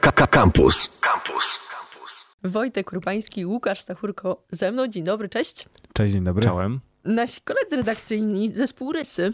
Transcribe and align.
Campus. 0.00 0.90
Campus. 1.00 1.58
Wojtek 2.44 2.92
Urbański 2.92 3.46
Łukasz 3.46 3.80
Stachurko 3.80 4.42
ze 4.50 4.72
mną. 4.72 4.88
Dzień 4.88 5.04
dobry, 5.04 5.28
cześć. 5.28 5.68
Cześć, 5.92 6.12
dzień 6.12 6.24
dobry. 6.24 6.44
Czołem. 6.44 6.80
Nasi 7.04 7.40
koledzy 7.40 7.76
redakcyjni, 7.76 8.54
zespół 8.54 8.92
Rysy. 8.92 9.32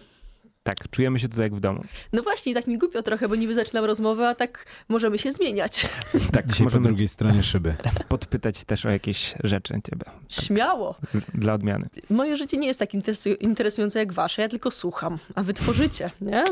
Tak, 0.62 0.76
czujemy 0.90 1.18
się 1.18 1.28
tutaj 1.28 1.42
jak 1.44 1.54
w 1.54 1.60
domu. 1.60 1.84
No 2.12 2.22
właśnie, 2.22 2.54
tak 2.54 2.66
mi 2.66 2.78
głupio 2.78 3.02
trochę, 3.02 3.28
bo 3.28 3.34
niby 3.34 3.54
zaczynam 3.54 3.84
rozmowę, 3.84 4.28
a 4.28 4.34
tak 4.34 4.66
możemy 4.88 5.18
się 5.18 5.32
zmieniać. 5.32 5.86
Tak, 6.32 6.46
Dzisiaj 6.46 6.65
możemy 6.65 6.83
po 6.83 6.88
drugiej 6.88 7.08
stronie 7.08 7.42
szyby. 7.42 7.74
podpytać 8.08 8.65
też 8.65 8.87
o 8.87 8.90
jakieś 8.90 9.35
rzeczy 9.45 9.74
ciebie. 9.90 10.04
Śmiało. 10.29 10.95
Dla 11.35 11.53
odmiany. 11.54 11.88
Moje 12.11 12.37
życie 12.37 12.56
nie 12.56 12.69
jest 12.69 12.81
tak 12.81 12.90
interesu- 12.95 13.37
interesujące 13.40 13.99
jak 13.99 14.13
wasze, 14.13 14.42
ja 14.42 14.49
tylko 14.49 14.71
słucham, 14.71 15.19
a 15.35 15.42
wy 15.42 15.53
tworzycie, 15.54 16.11
nie? 16.20 16.45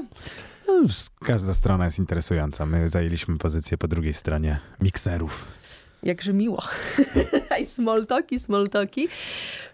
No, 0.69 0.82
każda 1.25 1.55
strona 1.55 1.84
jest 1.84 1.98
interesująca. 1.98 2.66
My 2.66 2.89
zajęliśmy 2.89 3.39
pozycję 3.39 3.79
po 3.79 3.89
drugiej 3.89 4.12
stronie 4.12 4.61
mikserów. 4.80 5.45
Jakże 6.02 6.33
miło. 6.33 6.62
I 7.62 7.66
small 7.66 8.06
talki. 8.69 9.09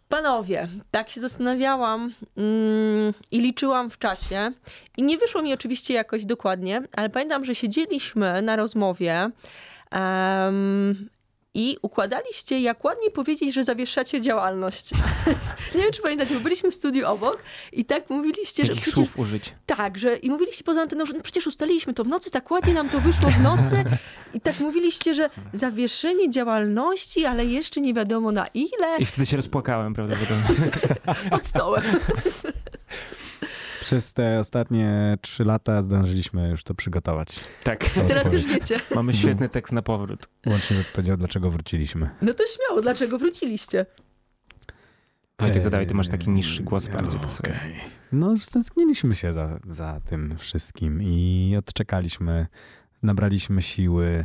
Panowie, 0.08 0.68
tak 0.90 1.10
się 1.10 1.20
zastanawiałam 1.20 2.12
mm, 2.36 3.14
i 3.30 3.40
liczyłam 3.40 3.90
w 3.90 3.98
czasie 3.98 4.52
i 4.96 5.02
nie 5.02 5.18
wyszło 5.18 5.42
mi 5.42 5.54
oczywiście 5.54 5.94
jakoś 5.94 6.24
dokładnie, 6.24 6.82
ale 6.92 7.10
pamiętam, 7.10 7.44
że 7.44 7.54
siedzieliśmy 7.54 8.42
na 8.42 8.56
rozmowie 8.56 9.30
em, 9.90 11.08
i 11.54 11.76
układaliście, 11.82 12.60
jak 12.60 12.84
ładnie 12.84 13.10
powiedzieć, 13.10 13.54
że 13.54 13.64
zawieszacie 13.64 14.20
działalność. 14.20 14.90
nie 15.74 15.82
wiem, 15.82 15.92
czy 15.92 16.02
pamiętacie, 16.02 16.34
bo 16.34 16.40
byliśmy 16.40 16.70
w 16.70 16.74
studiu 16.74 17.06
obok 17.06 17.38
i 17.72 17.84
tak 17.84 18.10
mówiliście, 18.10 18.62
że 18.62 18.68
Jakich 18.68 18.82
przecież... 18.82 18.96
słów 18.96 19.18
użyć? 19.18 19.54
Tak, 19.66 19.98
że 19.98 20.16
i 20.16 20.30
mówiliście 20.30 20.64
poza 20.64 20.80
anteną, 20.80 21.06
że 21.06 21.12
no 21.12 21.20
przecież 21.20 21.46
ustaliliśmy 21.46 21.94
to 21.94 22.04
w 22.04 22.08
nocy, 22.08 22.30
tak 22.30 22.50
ładnie 22.50 22.74
nam 22.74 22.88
to 22.88 23.00
wyszło 23.00 23.30
w 23.30 23.40
nocy. 23.40 23.84
I 24.34 24.40
tak 24.40 24.60
mówiliście, 24.60 25.14
że 25.14 25.30
zawieszenie 25.52 26.30
działalności, 26.30 27.24
ale 27.24 27.46
jeszcze 27.46 27.80
nie 27.80 27.94
wiadomo 27.94 28.32
na 28.32 28.46
ile, 28.54 28.98
I 28.98 29.06
wtedy 29.06 29.26
się 29.26 29.36
rozpłakałem 29.36 29.94
prawdopodobnie. 29.94 30.70
pod 31.30 31.46
stołem. 31.46 31.82
Przez 33.84 34.12
te 34.14 34.38
ostatnie 34.40 35.16
trzy 35.20 35.44
lata 35.44 35.82
zdążyliśmy 35.82 36.48
już 36.48 36.64
to 36.64 36.74
przygotować. 36.74 37.40
tak. 37.64 37.84
Teraz 38.08 38.32
już 38.32 38.44
wiecie. 38.46 38.80
Mamy 38.94 39.12
świetny 39.12 39.48
tekst 39.48 39.72
na 39.72 39.82
powrót. 39.82 40.28
Łącznie 40.46 40.76
powiedział, 40.94 41.16
dlaczego 41.16 41.50
wróciliśmy. 41.50 42.10
No 42.22 42.34
to 42.34 42.44
śmiało, 42.46 42.82
dlaczego 42.82 43.18
wróciliście? 43.18 43.86
Wojtek, 45.40 45.62
to 45.62 45.70
dawaj, 45.70 45.86
ty 45.86 45.94
masz 45.94 46.08
taki 46.08 46.30
niższy 46.30 46.62
głos, 46.62 46.86
Eee, 46.86 46.92
bardziej 46.92 47.20
pasuje. 47.20 47.54
okej. 47.56 47.74
No 48.12 48.30
już 48.32 48.44
stęskniliśmy 48.44 49.14
się 49.14 49.32
za, 49.32 49.58
za 49.68 50.00
tym 50.00 50.36
wszystkim 50.38 51.02
i 51.02 51.54
odczekaliśmy, 51.58 52.46
nabraliśmy 53.02 53.62
siły, 53.62 54.24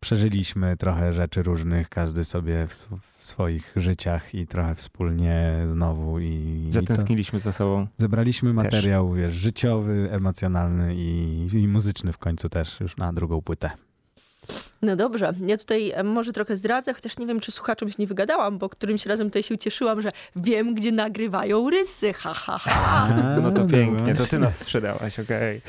przeżyliśmy 0.00 0.76
trochę 0.76 1.12
rzeczy 1.12 1.42
różnych, 1.42 1.88
każdy 1.88 2.24
sobie 2.24 2.66
w, 2.66 2.88
w 3.18 3.26
swoich 3.26 3.72
życiach 3.76 4.34
i 4.34 4.46
trochę 4.46 4.74
wspólnie 4.74 5.56
znowu 5.66 6.18
i, 6.18 6.64
i 6.68 6.72
Zatęskniliśmy 6.72 7.38
za 7.38 7.52
sobą. 7.52 7.86
zebraliśmy 7.96 8.52
materiał, 8.52 9.12
wiesz, 9.12 9.34
życiowy, 9.34 10.08
emocjonalny 10.10 10.94
i, 10.94 11.46
i 11.52 11.68
muzyczny 11.68 12.12
w 12.12 12.18
końcu 12.18 12.48
też 12.48 12.80
już 12.80 12.96
na 12.96 13.12
drugą 13.12 13.42
płytę. 13.42 13.70
No 14.82 14.96
dobrze, 14.96 15.34
ja 15.46 15.56
tutaj 15.56 15.92
może 16.04 16.32
trochę 16.32 16.56
zdradzę, 16.56 16.94
chociaż 16.94 17.18
nie 17.18 17.26
wiem, 17.26 17.40
czy 17.40 17.52
słuchaczom 17.52 17.88
się 17.88 17.94
nie 17.98 18.06
wygadałam, 18.06 18.58
bo 18.58 18.68
którymś 18.68 19.06
razem 19.06 19.26
tutaj 19.26 19.42
się 19.42 19.54
ucieszyłam, 19.54 20.02
że 20.02 20.12
wiem, 20.36 20.74
gdzie 20.74 20.92
nagrywają 20.92 21.70
rysy, 21.70 22.12
ha, 22.12 22.34
ha, 22.34 22.58
ha. 22.58 23.08
No 23.42 23.52
to 23.52 23.60
no 23.60 23.66
pięknie, 23.66 24.14
to 24.14 24.26
ty 24.26 24.38
nas 24.38 24.58
sprzedałaś, 24.58 25.20
okej. 25.20 25.60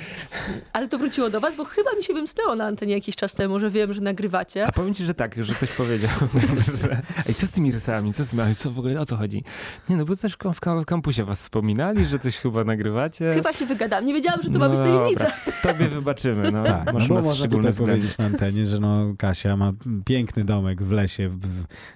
Ale 0.73 0.87
to 0.87 0.97
wróciło 0.97 1.29
do 1.29 1.39
was, 1.39 1.55
bo 1.55 1.65
chyba 1.65 1.93
mi 1.93 2.03
się 2.03 2.13
wymknęło 2.13 2.55
na 2.55 2.65
antenie 2.65 2.93
jakiś 2.93 3.15
czas 3.15 3.35
temu, 3.35 3.59
że 3.59 3.69
wiem, 3.69 3.93
że 3.93 4.01
nagrywacie. 4.01 4.67
A 4.67 4.71
powiem 4.71 4.93
ci, 4.93 5.03
że 5.03 5.13
tak, 5.13 5.43
że 5.43 5.53
ktoś 5.53 5.71
powiedział, 5.71 6.11
że 6.81 7.01
ej, 7.27 7.35
co 7.35 7.47
z 7.47 7.51
tymi 7.51 7.71
rysami, 7.71 8.13
co 8.13 8.25
z 8.25 8.29
tymi, 8.29 8.55
co 8.55 8.71
w 8.71 8.79
ogóle, 8.79 8.99
o 8.99 9.05
co 9.05 9.17
chodzi? 9.17 9.43
Nie 9.89 9.97
no, 9.97 10.05
bo 10.05 10.15
też 10.15 10.33
w 10.33 10.37
kam- 10.37 10.53
w 10.53 10.85
kampusie 10.85 11.23
was 11.23 11.39
wspominali, 11.39 12.05
że 12.05 12.19
coś 12.19 12.37
chyba 12.37 12.63
nagrywacie. 12.63 13.33
Chyba 13.33 13.53
się 13.53 13.65
wygadałam. 13.65 14.05
Nie 14.05 14.13
wiedziałam, 14.13 14.41
że 14.41 14.49
to 14.49 14.59
ma 14.59 14.69
być 14.69 14.79
No 14.79 14.85
tajemnica. 14.85 15.23
dobra, 15.23 15.73
Tobie 15.73 15.87
wybaczymy, 15.87 16.51
no. 16.51 16.63
Tak, 16.69 16.85
no 16.85 16.93
Masz 16.93 17.09
można 17.09 17.35
szczególne 17.35 17.73
powiedzieć 17.73 18.17
na 18.17 18.25
antenie, 18.25 18.65
że 18.69 18.79
no 18.79 18.97
Kasia 19.17 19.57
ma 19.57 19.73
piękny 20.05 20.43
domek 20.45 20.83
w 20.83 20.91
lesie, 20.91 21.29
w, 21.29 21.39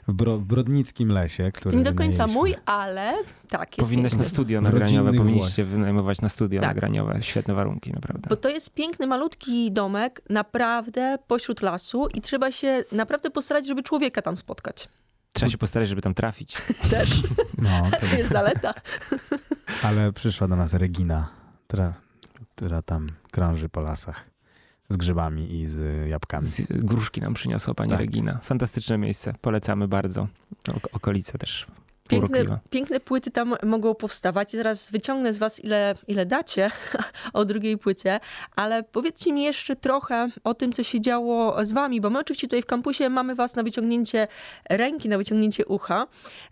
w, 0.07 0.13
bro, 0.13 0.37
w 0.37 0.43
Brodnickim 0.45 1.09
lesie, 1.09 1.51
który 1.53 1.77
nie 1.77 1.83
do 1.83 1.93
końca 1.93 2.27
mój, 2.27 2.55
ale 2.65 3.13
tak, 3.49 3.77
jest 3.77 3.89
Powinnaś 3.89 4.11
na 4.11 4.17
piękny. 4.17 4.35
studio 4.35 4.59
W 4.59 4.63
nagraniowe, 4.63 5.13
powinniście 5.13 5.63
wynajmować 5.65 6.21
na 6.21 6.29
studio 6.29 6.61
Tak. 6.61 6.69
nagraniowe. 6.75 7.23
Świetne 7.23 7.53
warunki, 7.53 7.93
naprawdę. 7.93 8.29
Bo 8.29 8.35
to 8.35 8.49
jest 8.49 8.73
piękny, 8.75 9.07
malutki 9.07 9.71
domek, 9.71 10.21
naprawdę 10.29 11.17
pośród 11.27 11.61
lasu 11.61 12.07
i 12.13 12.21
trzeba 12.21 12.51
się 12.51 12.83
naprawdę 12.91 13.29
postarać, 13.29 13.67
żeby 13.67 13.83
człowieka 13.83 14.21
tam 14.21 14.37
spotkać. 14.37 14.89
Trzeba 15.33 15.49
się 15.49 15.57
postarać, 15.57 15.89
żeby 15.89 16.01
tam 16.01 16.13
trafić. 16.13 16.57
Też. 16.91 17.21
No, 17.57 17.69
To 17.91 18.07
to, 18.07 18.15
jest 18.15 18.31
zaleta. 18.31 18.73
ale 19.83 20.13
przyszła 20.13 20.47
do 20.47 20.55
nas 20.55 20.73
Regina, 20.73 21.29
która, 21.67 21.93
która 22.55 22.81
tam 22.81 23.07
krąży 23.31 23.69
po 23.69 23.81
lasach 23.81 24.32
z 24.89 24.97
grzybami 24.97 25.53
i 25.61 25.67
z 25.67 26.07
jabłkami. 26.09 26.47
Z, 26.47 26.61
gruszki 26.69 27.21
nam 27.21 27.33
przyniosła 27.33 27.73
pani 27.73 27.89
Tak. 27.89 27.99
Regina. 27.99 28.39
Fantastyczne 28.43 28.97
miejsce, 28.97 29.33
polecamy 29.41 29.87
bardzo. 29.87 30.27
Ok 30.75 30.87
okolice 30.91 31.37
też 31.37 31.67
Piękne, 32.09 32.27
urokliwe. 32.39 32.59
piękne 32.69 32.99
płyty 32.99 33.31
tam 33.31 33.55
mogą 33.63 33.95
powstawać. 33.95 34.53
I 34.53 34.57
zaraz 34.57 34.91
wyciągnę 34.91 35.33
z 35.33 35.37
was, 35.37 35.59
ile, 35.59 35.95
ile 36.07 36.25
dacie 36.25 36.71
o 37.33 37.45
drugiej 37.45 37.77
płycie, 37.77 38.19
ale 38.55 38.83
powiedzcie 38.83 39.33
mi 39.33 39.43
jeszcze 39.43 39.75
trochę 39.75 40.29
o 40.43 40.53
tym, 40.53 40.71
co 40.71 40.83
się 40.83 41.01
działo 41.01 41.65
z 41.65 41.71
wami, 41.71 42.01
bo 42.01 42.09
my 42.09 42.19
oczywiście 42.19 42.47
tutaj 42.47 42.61
w 42.61 42.65
kampusie 42.65 43.09
mamy 43.09 43.35
was 43.35 43.55
na 43.55 43.63
wyciągnięcie 43.63 44.27
ręki, 44.69 45.09
na 45.09 45.17
wyciągnięcie 45.17 45.65
ucha. 45.65 46.07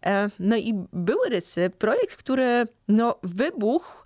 E, 0.05 0.29
No 0.39 0.55
i 0.57 0.73
były 0.93 1.29
rysy, 1.29 1.69
projekt, 1.77 2.15
który 2.15 2.67
no, 2.87 3.15
wybuchł 3.23 4.00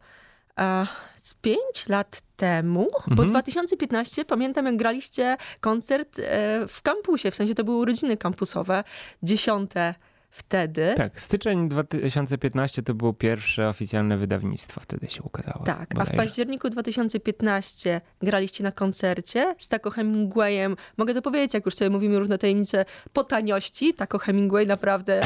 z 1.15 1.33
pięć 1.33 1.87
lat 1.89 2.21
temu, 2.35 2.87
bo 3.07 3.11
Mhm. 3.11 3.29
2015, 3.29 4.25
pamiętam 4.25 4.65
jak 4.65 4.77
graliście 4.77 5.37
koncert 5.61 6.19
e, 6.19 6.23
w 6.67 6.81
kampusie, 6.81 7.31
w 7.31 7.35
sensie 7.35 7.55
to 7.55 7.63
były 7.63 7.77
urodziny 7.77 8.17
kampusowe, 8.17 8.83
dziesiąte 9.23 9.95
wtedy. 10.35 10.93
Tak, 10.97 11.21
styczeń 11.21 11.69
2015 11.69 12.83
to 12.83 12.93
było 12.93 13.13
pierwsze 13.13 13.69
oficjalne 13.69 14.17
wydawnictwo, 14.17 14.81
wtedy 14.81 15.07
się 15.07 15.23
ukazało. 15.23 15.65
Tak, 15.65 15.79
a 15.79 15.85
w 15.85 15.87
bodajże. 15.89 16.13
październiku 16.13 16.69
2015 16.69 18.01
graliście 18.21 18.63
na 18.63 18.71
koncercie 18.71 19.55
z 19.57 19.67
Taco 19.67 19.89
Hemingwayem. 19.91 20.75
Mogę 20.97 21.13
to 21.13 21.21
powiedzieć, 21.21 21.53
jak 21.53 21.65
już 21.65 21.75
sobie 21.75 21.89
mówimy 21.89 22.19
różne 22.19 22.37
tajemnice 22.37 22.85
po 23.13 23.23
taniości. 23.23 23.93
Taco 23.93 24.17
Hemingway 24.17 24.67
naprawdę 24.67 25.21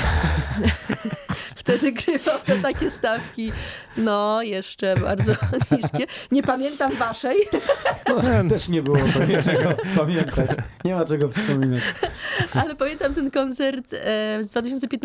wtedy 1.56 1.92
grywał 1.92 2.40
za 2.44 2.56
takie 2.56 2.92
stawki. 2.92 3.52
No, 3.98 4.42
jeszcze 4.42 4.96
bardzo 4.96 5.34
niskie. 5.72 6.06
Nie 6.32 6.44
pamiętam 6.44 6.96
waszej, 6.96 7.38
Też 8.50 8.70
nie 8.70 8.82
było 8.82 8.98
to 8.98 9.44
czego 9.44 9.76
pamiętać. 9.96 10.50
Nie 10.86 10.96
ma 10.96 11.06
czego 11.06 11.30
wspominać. 11.30 11.84
ale 12.54 12.76
pamiętam 12.76 13.16
ten 13.16 13.32
koncert 13.32 13.94
e, 13.94 14.44
z 14.44 14.50
2015 14.50 14.99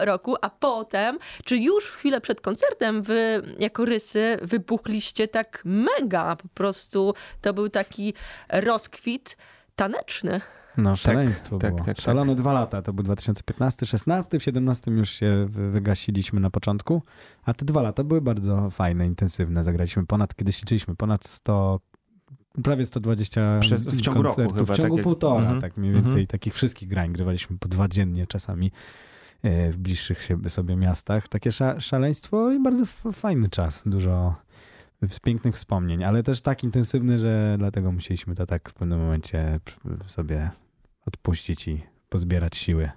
roku, 0.00 0.34
a 0.42 0.50
potem, 0.50 1.18
czy 1.44 1.56
już 1.56 1.84
w 1.86 1.96
chwilę 1.96 2.20
przed 2.20 2.40
koncertem 2.40 3.02
wy 3.02 3.42
jako 3.58 3.84
rysy 3.84 4.38
wybuchliście 4.42 5.28
tak 5.28 5.62
mega, 5.64 6.36
po 6.36 6.48
prostu 6.48 7.14
to 7.40 7.54
był 7.54 7.68
taki 7.68 8.14
rozkwit 8.48 9.36
taneczny. 9.76 10.40
No, 10.76 10.96
szaleństwo 10.96 11.58
tak, 11.58 11.70
było. 11.74 11.84
tak, 11.84 11.96
tak. 11.96 12.04
Szalone 12.04 12.34
dwa 12.34 12.52
lata. 12.52 12.82
To 12.82 12.92
był 12.92 13.04
2015, 13.04 13.86
16, 13.86 14.38
w 14.38 14.42
17 14.42 14.90
już 14.90 15.10
się 15.10 15.46
wy- 15.48 15.70
wygasiliśmy 15.70 16.40
na 16.40 16.50
początku, 16.50 17.02
a 17.44 17.54
te 17.54 17.64
dwa 17.64 17.82
lata 17.82 18.04
były 18.04 18.20
bardzo 18.20 18.70
fajne, 18.70 19.06
intensywne. 19.06 19.64
Zagraliśmy 19.64 20.06
ponad, 20.06 20.34
kiedyś 20.34 20.60
liczyliśmy, 20.62 20.96
ponad 20.96 21.26
100, 21.26 21.80
prawie 22.64 22.84
120 22.86 23.58
Przez- 23.60 23.82
w 23.84 24.00
ciągu 24.00 24.22
roku 24.22 24.36
koncertów. 24.36 24.58
chyba, 24.58 24.74
W 24.74 24.76
ciągu 24.76 24.90
tak 24.96 24.96
jak- 24.98 25.04
półtora, 25.04 25.40
Mhm. 25.40 25.60
tak 25.60 25.76
mniej 25.76 25.92
więcej. 25.92 26.10
Mhm. 26.10 26.26
Takich 26.26 26.54
wszystkich 26.54 26.88
grań 26.88 27.12
grywaliśmy 27.12 27.58
po 27.58 27.68
dwa 27.68 27.88
dziennie 27.88 28.26
czasami 28.26 28.72
w 29.70 29.76
bliższych 29.76 30.28
sobie 30.48 30.76
miastach. 30.76 31.28
Takie 31.28 31.52
sza, 31.52 31.80
szaleństwo 31.80 32.52
i 32.52 32.62
bardzo 32.62 32.86
fajny 33.12 33.50
czas. 33.50 33.82
Dużo 33.86 34.34
z 35.10 35.20
pięknych 35.20 35.54
wspomnień, 35.54 36.04
ale 36.04 36.22
też 36.22 36.40
tak 36.40 36.64
intensywny, 36.64 37.18
że 37.18 37.54
dlatego 37.58 37.92
musieliśmy 37.92 38.34
to 38.34 38.46
tak 38.46 38.70
w 38.70 38.74
pewnym 38.74 38.98
momencie 38.98 39.60
sobie 40.06 40.50
odpuścić 41.06 41.68
i 41.68 41.82
pozbierać 42.08 42.56
siły. 42.56 42.90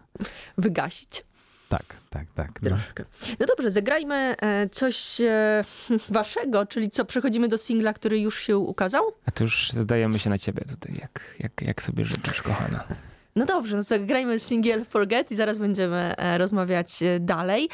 Wygasić. 0.57 1.23
Tak, 1.69 1.85
tak, 2.09 2.27
tak. 2.35 2.61
No. 2.61 2.69
Troszkę. 2.69 3.05
No 3.39 3.45
dobrze, 3.45 3.71
zagrajmy 3.71 4.35
e, 4.41 4.69
coś 4.69 5.21
e, 5.21 5.63
waszego, 6.09 6.65
czyli 6.65 6.89
co, 6.89 7.05
przechodzimy 7.05 7.47
do 7.47 7.57
singla, 7.57 7.93
który 7.93 8.19
już 8.19 8.39
się 8.39 8.57
ukazał? 8.57 9.03
A 9.25 9.31
to 9.31 9.43
już 9.43 9.71
zdajemy 9.71 10.19
się 10.19 10.29
na 10.29 10.37
ciebie 10.37 10.65
tutaj, 10.69 10.95
jak, 11.01 11.35
jak, 11.39 11.61
jak 11.61 11.83
sobie 11.83 12.05
życzysz, 12.05 12.41
kochana. 12.41 12.83
No 13.37 13.45
dobrze, 13.45 13.77
no 13.77 13.83
to 13.83 13.99
grajmy 13.99 14.39
singiel 14.39 14.85
Forget 14.85 15.31
i 15.31 15.35
zaraz 15.35 15.57
będziemy 15.57 16.15
e, 16.17 16.37
rozmawiać 16.37 17.03
e, 17.03 17.19
dalej. 17.19 17.69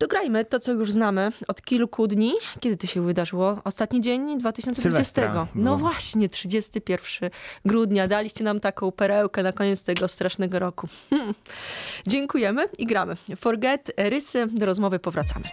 Dograjmy 0.00 0.44
to, 0.44 0.60
co 0.60 0.72
już 0.72 0.92
znamy 0.92 1.32
od 1.48 1.62
kilku 1.62 2.06
dni. 2.06 2.32
Kiedy 2.60 2.76
to 2.76 2.86
się 2.86 3.02
wydarzyło? 3.02 3.60
Ostatni 3.64 4.00
dzień 4.00 4.38
2020. 4.38 4.82
Sylwestra 4.82 5.46
No 5.54 5.76
było. 5.76 5.76
właśnie, 5.76 6.28
31 6.28 7.30
grudnia. 7.64 8.08
Daliście 8.08 8.44
nam 8.44 8.60
taką 8.60 8.92
perełkę 8.92 9.42
na 9.42 9.52
koniec 9.52 9.82
tego 9.82 10.08
strasznego 10.08 10.58
roku. 10.58 10.88
Hmm. 11.10 11.34
Dziękujemy 12.06 12.64
i 12.78 12.86
gramy. 12.86 13.16
Forget, 13.36 13.92
rysy, 13.96 14.46
do 14.46 14.66
rozmowy 14.66 14.98
powracamy. 14.98 15.48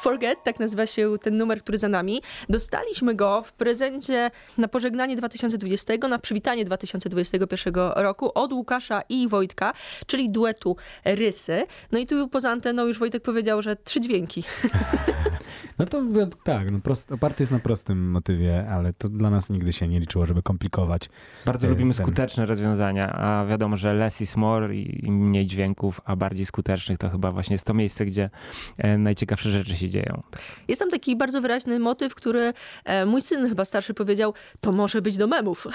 Forget, 0.00 0.44
tak 0.44 0.60
nazywa 0.60 0.86
się 0.86 1.16
ten 1.22 1.36
numer, 1.36 1.60
który 1.60 1.78
za 1.78 1.88
nami. 1.88 2.22
Dostaliśmy 2.48 3.14
go 3.14 3.42
w 3.42 3.52
prezencie 3.52 4.30
na 4.58 4.68
pożegnanie 4.68 5.16
2020, 5.16 6.08
na 6.08 6.18
przywitanie 6.18 6.64
2021 6.64 7.74
roku 7.96 8.30
od 8.34 8.52
Łukasza 8.52 9.02
i 9.08 9.28
Wojtka, 9.28 9.72
czyli 10.06 10.30
duetu 10.30 10.76
Rysy. 11.04 11.66
No 11.92 11.98
i 11.98 12.06
tu 12.06 12.28
poza 12.28 12.50
anteną 12.50 12.86
już 12.86 12.98
Wojtek 12.98 13.22
powiedział, 13.22 13.62
że 13.62 13.76
trzy 13.76 14.00
dźwięki. 14.00 14.44
No 15.80 15.86
to 15.86 16.02
tak, 16.44 16.70
no 16.70 16.80
prost, 16.80 17.12
oparty 17.12 17.42
jest 17.42 17.52
na 17.52 17.58
prostym 17.58 18.10
motywie, 18.10 18.68
ale 18.68 18.92
to 18.92 19.08
dla 19.08 19.30
nas 19.30 19.50
nigdy 19.50 19.72
się 19.72 19.88
nie 19.88 20.00
liczyło, 20.00 20.26
żeby 20.26 20.42
komplikować. 20.42 21.08
Bardzo 21.46 21.60
Ten- 21.60 21.70
lubimy 21.70 21.94
ten- 21.94 22.06
skuteczne 22.06 22.46
rozwiązania, 22.46 23.12
a 23.12 23.46
wiadomo, 23.46 23.76
że 23.76 23.94
less 23.94 24.20
is 24.20 24.36
more 24.36 24.74
i 24.76 25.10
mniej 25.10 25.46
dźwięków, 25.46 26.00
a 26.04 26.16
bardziej 26.16 26.46
skutecznych 26.46 26.98
to 26.98 27.10
chyba 27.10 27.30
właśnie 27.30 27.54
jest 27.54 27.66
to 27.66 27.74
miejsce, 27.74 28.06
gdzie 28.06 28.30
e, 28.78 28.98
najciekawsze 28.98 29.50
rzeczy 29.50 29.76
się 29.76 29.90
dzieją. 29.90 30.22
Jest 30.68 30.80
tam 30.80 30.90
taki 30.90 31.16
bardzo 31.16 31.40
wyraźny 31.40 31.78
motyw, 31.78 32.14
który 32.14 32.52
e, 32.84 33.06
mój 33.06 33.20
syn 33.20 33.48
chyba 33.48 33.64
starszy 33.64 33.94
powiedział, 33.94 34.34
to 34.60 34.72
może 34.72 35.02
być 35.02 35.16
do 35.16 35.26
memów. 35.26 35.66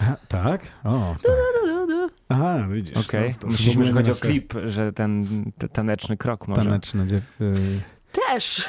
Aha, 0.00 0.16
tak? 0.28 0.62
O, 0.84 1.14
tak. 1.22 1.34
Aha, 2.28 2.66
widzisz. 2.70 2.96
Okej, 2.96 3.30
no, 3.30 3.36
to 3.40 3.46
myśleliśmy, 3.46 3.84
że 3.84 3.92
chodzi 3.92 4.10
o 4.10 4.14
klip, 4.14 4.54
że 4.66 4.92
ten 4.92 5.26
taneczny 5.72 6.16
krok 6.16 6.48
może. 6.48 6.62
Taneczne 6.62 7.06
dziew... 7.06 7.40
y, 7.40 7.80
Też. 8.26 8.68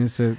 Jeszcze, 0.00 0.36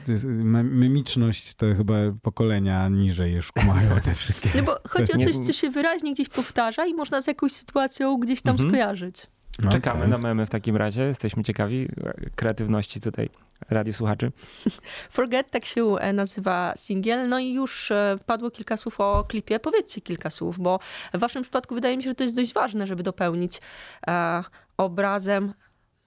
mimiczność 0.63 1.56
to 1.56 1.65
chyba 1.77 1.94
pokolenia 2.21 2.89
niżej 2.89 3.33
już 3.33 3.51
kumają 3.51 4.00
te 4.00 4.15
wszystkie. 4.15 4.50
No 4.56 4.63
bo 4.63 4.77
chodzi 4.89 5.13
o 5.13 5.18
coś, 5.18 5.38
co 5.38 5.53
się 5.53 5.69
wyraźnie 5.69 6.13
gdzieś 6.13 6.30
powtarza 6.30 6.86
i 6.86 6.94
można 6.94 7.21
z 7.21 7.27
jakąś 7.27 7.51
sytuacją 7.51 8.18
gdzieś 8.18 8.42
tam 8.42 8.51
Mhm. 8.51 8.69
skojarzyć. 8.69 9.27
No, 9.60 9.72
Czekamy 9.72 10.00
okej. 10.00 10.12
na 10.12 10.17
memy 10.17 10.46
w 10.46 10.50
takim 10.50 10.77
razie, 10.77 11.01
jesteśmy 11.03 11.43
ciekawi 11.43 11.88
kreatywności 12.36 13.01
tutaj 13.01 13.29
radiosłuchaczy. 13.70 14.31
Forget, 15.12 15.51
tak 15.51 15.65
się 15.65 15.96
e, 15.96 16.13
nazywa 16.13 16.74
singiel. 16.77 17.29
No 17.29 17.39
i 17.39 17.53
już 17.53 17.91
e, 17.91 18.17
padło 18.25 18.51
kilka 18.51 18.77
słów 18.77 19.00
o 19.00 19.24
klipie. 19.27 19.60
Powiedzcie 19.60 20.01
kilka 20.01 20.29
słów, 20.29 20.60
bo 20.60 20.79
w 21.13 21.17
waszym 21.20 21.43
przypadku 21.43 21.75
wydaje 21.75 21.98
mi 21.98 22.03
się, 22.03 22.10
że 22.10 22.15
to 22.15 22.24
jest 22.24 22.36
dość 22.36 22.53
ważne, 22.53 22.88
żeby 22.88 23.03
dopełnić 23.03 23.62
e, 24.08 24.43
obrazem 24.77 25.53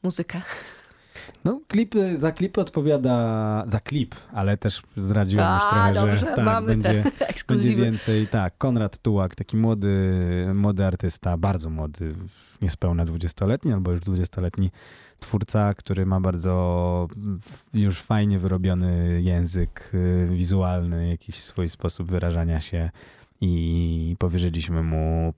muzykę. 0.03 0.41
No, 1.45 1.61
klipy, 1.69 2.19
za 2.19 2.33
klipy 2.33 2.61
odpowiada, 2.61 3.65
za 3.67 3.81
klip, 3.81 4.15
ale 4.33 4.57
też 4.57 4.83
zdradziłem 4.97 5.55
już 5.55 5.63
A, 5.67 5.71
trochę, 5.71 5.95
dobrze, 5.95 6.19
że 6.19 6.27
tak, 6.27 6.65
będzie, 6.65 7.05
będzie 7.49 7.77
więcej, 7.77 8.27
tak, 8.27 8.59
Konrad 8.59 8.99
Tułak, 8.99 9.35
taki 9.35 9.57
młody, 9.57 9.99
młody 10.55 10.87
artysta, 10.87 11.37
bardzo 11.37 11.71
młody, 11.71 12.15
niespełna 12.63 13.05
20-letni 13.05 13.73
albo 13.73 13.93
już 13.93 14.01
20-letni 14.01 14.71
twórca, 15.21 15.75
który 15.75 16.07
ma 16.07 16.21
bardzo 16.21 17.09
już 17.75 18.03
fajnie 18.03 18.39
wyrobiony 18.39 19.23
język 19.23 19.91
y, 19.95 20.29
wizualny, 20.31 21.09
jakiś 21.09 21.43
swój 21.43 21.69
sposób 21.69 22.11
wyrażania 22.11 22.61
się 22.61 22.91
i 23.41 24.17
powierzyliśmy 24.19 24.83
mu 24.83 25.35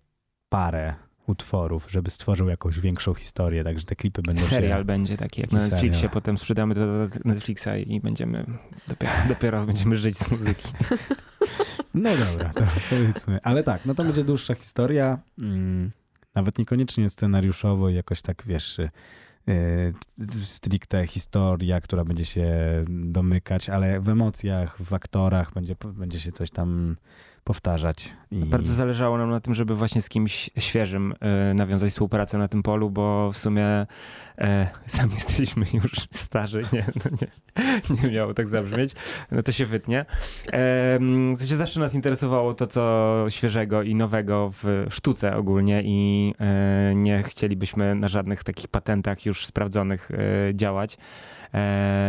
parę 0.49 0.95
utworów, 1.31 1.87
żeby 1.91 2.11
stworzył 2.11 2.49
jakąś 2.49 2.81
większą 2.81 3.15
historię, 3.15 3.65
także 3.65 3.85
te 3.85 3.97
klipy 3.97 4.23
będą 4.23 4.43
Serial 4.43 4.81
się... 4.81 4.85
będzie 4.85 5.17
taki 5.17 5.41
jak 5.41 5.53
na 5.53 5.59
Netflixie, 5.59 5.95
serial. 5.95 6.13
potem 6.13 6.39
sprzedamy 6.39 6.75
to 6.75 6.81
do 6.81 7.09
Netflixa 7.25 7.69
i 7.87 8.01
będziemy 8.01 8.47
dopiero, 8.89 9.13
dopiero 9.29 9.67
będziemy 9.67 9.97
żyć 9.97 10.17
z 10.19 10.31
muzyki. 10.31 10.69
No 11.95 12.11
dobra, 12.17 12.53
to 12.53 12.65
powiedzmy. 12.91 13.39
Ale 13.43 13.63
tak, 13.63 13.87
no 13.87 13.95
to 13.95 14.05
będzie 14.05 14.25
dłuższa 14.25 14.55
historia. 14.55 15.19
Mm, 15.41 15.91
nawet 16.35 16.59
niekoniecznie 16.59 17.11
scenariuszowo 17.11 17.89
i 17.89 17.95
jakoś 17.95 18.23
tak, 18.23 18.43
wiesz, 18.47 18.79
y, 18.79 18.91
y, 19.49 19.95
stricte 20.45 21.07
historia, 21.07 21.81
która 21.81 22.05
będzie 22.05 22.25
się 22.25 22.49
domykać, 22.89 23.69
ale 23.69 24.01
w 24.01 24.09
emocjach, 24.09 24.83
w 24.83 24.95
aktorach 24.95 25.53
będzie, 25.53 25.75
będzie 25.85 26.21
się 26.21 26.33
coś 26.33 26.51
tam 26.51 26.97
powtarzać. 27.45 28.13
I... 28.33 28.37
Bardzo 28.45 28.75
zależało 28.75 29.19
nam 29.19 29.31
na 29.31 29.41
tym, 29.41 29.55
żeby 29.55 29.75
właśnie 29.75 30.03
z 30.03 30.09
kimś 30.09 30.51
świeżym 30.59 31.15
e, 31.21 31.55
nawiązać 31.55 31.91
współpracę 31.91 32.39
na 32.39 32.49
tym 32.49 32.63
polu, 32.63 32.91
bo 32.91 33.33
w 33.33 33.37
sumie 33.37 33.87
e, 34.39 34.67
sami 34.87 35.15
jesteśmy 35.27 35.67
już 35.73 35.93
starzy, 36.11 36.63
nie, 36.73 36.85
no 37.05 37.11
nie, 37.21 37.29
nie 38.03 38.11
miało 38.11 38.35
tak 38.35 38.49
zabrzmieć, 38.49 38.95
no 39.31 39.43
to 39.43 39.53
się 39.53 39.67
wytnie. 39.67 40.01
E, 40.53 40.99
w 41.35 41.39
sensie 41.39 41.57
zawsze 41.57 41.81
nas 41.81 41.95
interesowało 41.95 42.55
to, 42.55 42.67
co 42.67 43.25
świeżego 43.29 43.83
i 43.83 43.95
nowego 43.95 44.51
w 44.53 44.87
sztuce 44.91 45.37
ogólnie 45.37 45.83
i 45.85 46.35
e, 46.41 46.95
nie 46.95 47.23
chcielibyśmy 47.23 47.95
na 47.95 48.09
żadnych 48.09 48.45
takich 48.45 48.69
patentach 48.69 49.27
już 49.27 49.47
sprawdzonych 49.47 50.11
działać. 50.55 50.99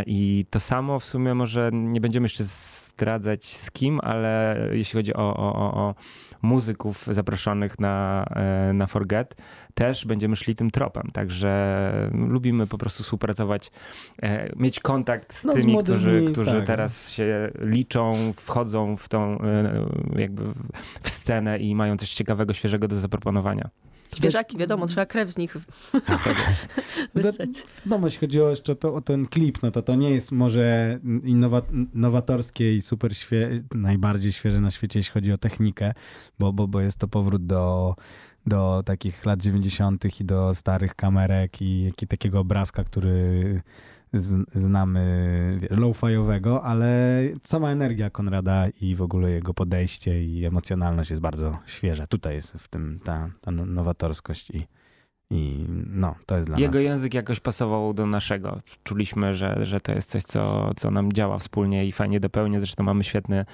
I 0.06 0.46
to 0.50 0.60
samo 0.60 1.00
w 1.00 1.04
sumie 1.04 1.34
może 1.34 1.70
nie 1.74 2.02
będziemy 2.02 2.26
jeszcze 2.26 2.44
zdradzać 2.44 3.46
z 3.46 3.72
kim, 3.72 4.00
ale 4.04 4.58
jeśli 4.72 4.98
chodzi 4.98 5.14
o, 5.14 5.36
o, 5.38 5.56
o, 5.56 5.74
o 5.74 5.96
muzyków 6.42 7.08
zaproszonych 7.12 7.80
na, 7.80 8.26
e, 8.36 8.74
na 8.74 8.88
Forget, 8.88 9.36
też 9.74 10.06
będziemy 10.06 10.36
szli 10.36 10.56
tym 10.56 10.72
tropem. 10.72 11.10
Także 11.14 12.10
lubimy 12.14 12.68
po 12.68 12.78
prostu 12.78 13.04
współpracować, 13.04 13.72
e, 14.22 14.56
mieć 14.56 14.80
kontakt 14.80 15.34
z 15.34 15.46
No, 15.46 15.54
z 15.54 15.56
tymi, 15.56 15.72
młodymi, 15.72 15.98
którzy, 15.98 16.26
którzy 16.32 16.58
tak. 16.58 16.68
teraz 16.68 17.10
się 17.10 17.52
liczą, 17.60 18.34
wchodzą 18.36 18.98
w 18.98 19.10
tą 19.10 19.38
jakby 20.16 20.44
w 21.02 21.10
scenę 21.10 21.60
i 21.60 21.76
mają 21.76 21.98
coś 21.98 22.14
ciekawego, 22.14 22.54
świeżego 22.54 22.88
do 22.88 22.96
zaproponowania. 22.96 23.70
Świeżaki, 24.16 24.58
wiadomo, 24.58 24.88
trzeba 24.88 25.06
krew 25.06 25.32
z 25.32 25.38
nich 25.38 25.58
Tak 26.08 26.48
jest. 26.48 26.68
wysać. 27.16 27.50
Wiadomo, 27.86 28.08
jeśli 28.08 28.20
chodzi 28.20 28.42
o, 28.42 28.50
jeszcze 28.50 28.76
to, 28.76 28.94
o 28.94 29.02
ten 29.02 29.26
klip, 29.26 29.64
no 29.64 29.72
to 29.72 29.82
to 29.82 29.96
nie 29.96 30.12
jest 30.12 30.32
może 30.32 31.00
innowa, 31.24 31.62
nowatorskie 31.94 32.76
i 32.76 32.82
super 32.82 33.18
świe, 33.18 33.64
najbardziej 33.74 34.34
świeże 34.34 34.62
na 34.62 34.72
świecie, 34.72 35.00
jeśli 35.00 35.14
chodzi 35.14 35.32
o 35.32 35.38
technikę, 35.38 35.94
bo, 36.40 36.54
bo, 36.54 36.68
bo 36.68 36.82
jest 36.82 36.98
to 36.98 37.08
powrót 37.08 37.46
do, 37.46 37.96
do 38.46 38.84
takich 38.86 39.26
lat 39.26 39.42
90. 39.42 40.22
i 40.22 40.26
do 40.26 40.56
starych 40.56 40.96
kamerek 40.96 41.62
i, 41.62 41.92
i 42.02 42.08
takiego 42.08 42.40
obrazka, 42.40 42.84
który 42.84 43.62
znamy 44.14 45.60
low-fiowego, 45.70 46.60
ale 46.64 47.22
sama 47.44 47.72
energia 47.72 48.10
Konrada 48.10 48.68
i 48.82 48.96
w 48.96 49.02
ogóle 49.02 49.32
jego 49.32 49.54
podejście 49.54 50.24
i 50.24 50.46
emocjonalność 50.46 51.10
jest 51.10 51.22
bardzo 51.22 51.58
świeża. 51.66 52.08
Tutaj 52.08 52.36
jest 52.36 52.54
w 52.54 52.68
tym 52.68 53.00
ta, 53.04 53.30
ta 53.42 53.52
nowatorskość 53.52 54.50
i, 54.50 54.68
i 55.30 55.66
no, 55.88 56.16
to 56.26 56.36
jest 56.38 56.50
dla 56.50 56.60
Jego 56.60 56.74
nas. 56.74 56.84
język 56.84 57.14
jakoś 57.14 57.40
pasował 57.40 57.94
do 57.94 58.06
naszego. 58.06 58.60
Czuliśmy, 58.84 59.34
że, 59.34 59.66
że 59.66 59.80
to 59.80 59.92
jest 59.92 60.10
coś, 60.10 60.24
co, 60.24 60.72
co 60.76 60.92
nam 60.92 61.14
działa 61.14 61.38
wspólnie 61.38 61.86
i 61.86 61.92
fajnie 61.92 62.20
dopełnia. 62.20 62.60
Zresztą 62.60 62.84
mamy 62.84 63.04
świetny, 63.04 63.46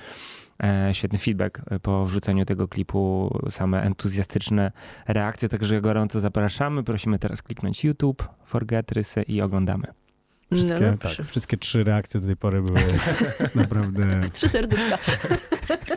e, 0.64 0.90
świetny 0.94 1.20
feedback 1.20 1.62
po 1.82 2.06
wrzuceniu 2.06 2.46
tego 2.46 2.68
klipu, 2.68 3.34
same 3.50 3.84
entuzjastyczne 3.84 4.72
reakcje, 5.08 5.50
także 5.50 5.82
gorąco 5.82 6.20
zapraszamy. 6.20 6.84
Prosimy 6.84 7.20
teraz 7.20 7.42
kliknąć 7.42 7.84
YouTube, 7.84 8.28
Forget 8.46 8.92
Rysy 8.92 9.22
i 9.22 9.42
oglądamy. 9.42 10.07
Wszystkie, 10.52 10.92
no, 10.92 10.98
tak, 10.98 11.28
wszystkie 11.28 11.58
trzy 11.58 11.84
reakcje 11.84 12.20
do 12.20 12.28
tej 12.28 12.36
pory 12.36 12.62
były 12.62 12.80
naprawdę... 13.56 14.22
Trzy 14.34 14.50
serduszka. 14.50 14.98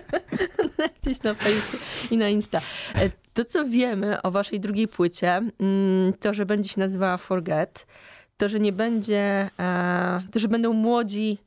Gdzieś 1.02 1.22
na 1.22 1.34
fejsie 1.34 1.76
i 2.10 2.16
na 2.18 2.28
Insta. 2.28 2.60
E, 2.94 3.10
To, 3.34 3.44
co 3.44 3.64
wiemy 3.64 4.22
o 4.22 4.30
waszej 4.30 4.60
drugiej 4.60 4.88
płycie, 4.88 5.28
mm, 5.30 6.12
to, 6.20 6.34
że 6.34 6.46
będzie 6.46 6.68
się 6.68 6.80
nazywała 6.80 7.16
Forget, 7.16 7.86
to, 8.36 8.48
że 8.48 8.60
nie 8.60 8.72
będzie, 8.72 9.50
e, 9.60 10.22
to, 10.32 10.38
że 10.38 10.48
będą 10.48 10.72
młodzi 10.72 11.38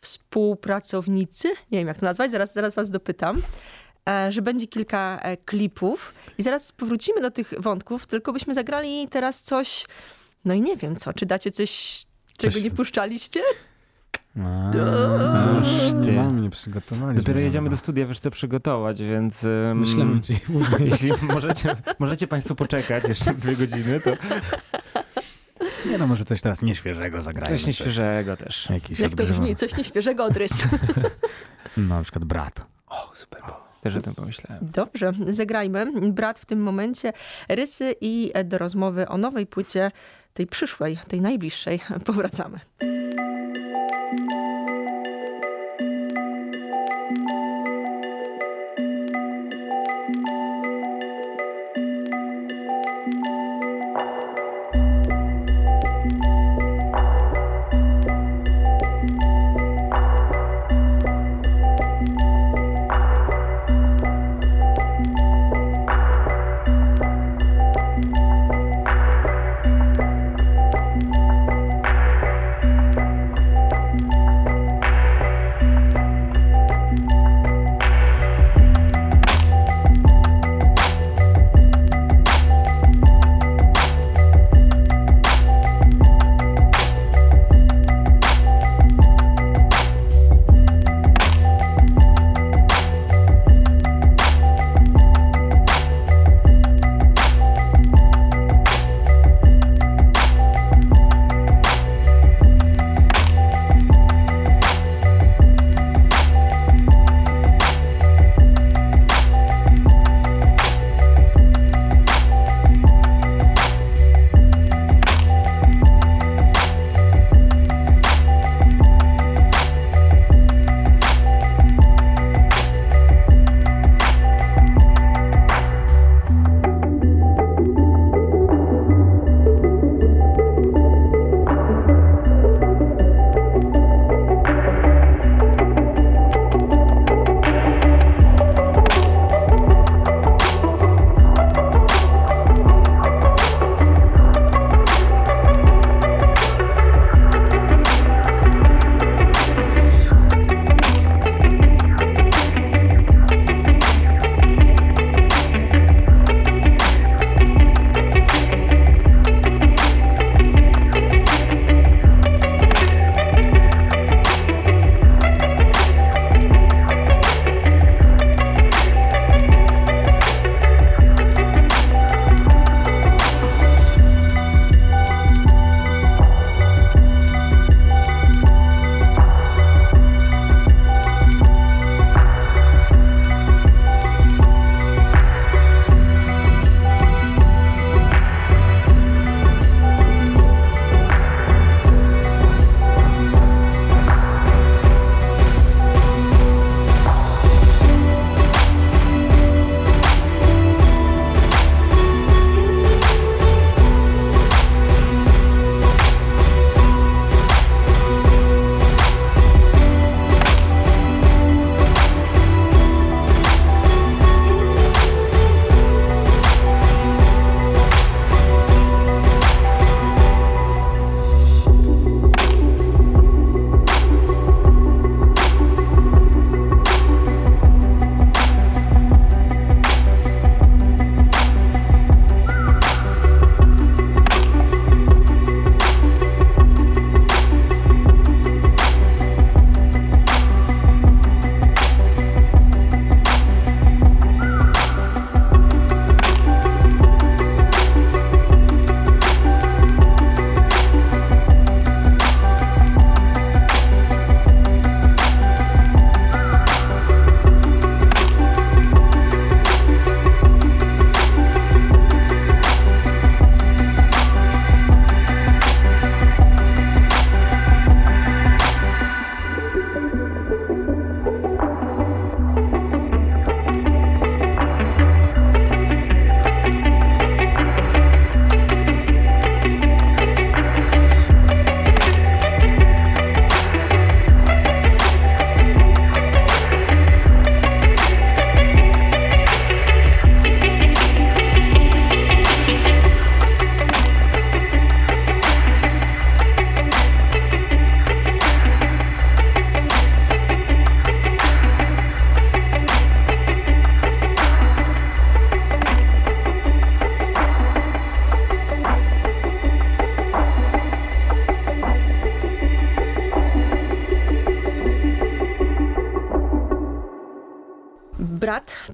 współpracownicy, 0.00 1.48
nie 1.48 1.78
wiem 1.78 1.88
jak 1.88 1.98
to 1.98 2.06
nazwać, 2.06 2.30
zaraz, 2.30 2.52
zaraz 2.52 2.74
was 2.74 2.90
dopytam, 2.90 3.42
e, 4.08 4.32
że 4.32 4.42
będzie 4.42 4.66
kilka 4.66 5.20
klipów 5.44 6.14
i 6.38 6.42
zaraz 6.42 6.72
powrócimy 6.72 7.20
do 7.20 7.30
tych 7.30 7.54
wątków, 7.58 8.06
tylko 8.06 8.32
byśmy 8.32 8.54
zagrali 8.54 9.08
teraz 9.08 9.42
coś, 9.42 9.86
no 10.44 10.54
i 10.54 10.60
nie 10.60 10.76
wiem 10.76 10.96
co, 10.96 11.12
czy 11.12 11.26
dacie 11.26 11.50
coś, 11.50 12.04
czego 12.40 12.52
Coś- 12.52 12.62
nie 12.62 12.70
puszczaliście? 12.70 13.40
A, 14.42 14.70
Aż 15.60 15.68
ty. 16.04 16.12
Mam 16.12 16.42
nie 16.42 16.50
przygotowali. 16.50 17.16
Dopiero 17.16 17.40
jedziemy 17.40 17.70
do 17.70 17.76
studia, 17.76 18.06
wiesz 18.06 18.18
co 18.20 18.30
przygotować, 18.30 19.02
więc... 19.02 19.44
ym, 19.44 19.78
Myślałem, 19.78 20.22
ci 20.22 20.36
Jeśli 20.78 21.12
możecie, 21.22 21.76
możecie 21.98 22.26
Państwo 22.26 22.54
poczekać 22.54 23.08
jeszcze 23.08 23.34
dwie 23.34 23.56
godziny, 23.56 24.00
to 24.00 24.10
Nie 25.90 25.98
no, 25.98 26.06
może 26.06 26.24
coś 26.24 26.40
teraz 26.40 26.62
nieświeżego 26.62 27.22
zagrajmy. 27.22 27.56
coś 27.56 27.66
nieświeżego 27.66 28.36
też. 28.36 28.70
Jakiś 28.70 29.00
Jak 29.00 29.14
to 29.14 29.24
brzmi? 29.24 29.56
Coś 29.56 29.76
nieświeżego 29.76 30.24
od 30.24 30.36
rys. 30.36 30.52
No, 31.76 31.94
na 31.96 32.02
przykład 32.02 32.24
brat. 32.24 32.66
O, 32.86 33.12
super. 33.14 33.40
Też 33.80 33.96
o 33.96 34.00
tym 34.02 34.14
pomyślałem. 34.14 34.68
Dobrze, 34.74 35.12
zagrajmy. 35.30 35.86
Brat 36.12 36.38
w 36.38 36.46
tym 36.46 36.62
momencie 36.62 37.12
rysy 37.48 37.94
i 38.00 38.32
do 38.44 38.58
rozmowy 38.58 39.08
o 39.08 39.18
nowej 39.18 39.46
płycie, 39.46 39.90
tej 40.34 40.46
przyszłej, 40.46 40.98
tej 41.08 41.20
najbliższej, 41.20 41.80
powracamy. 42.04 42.60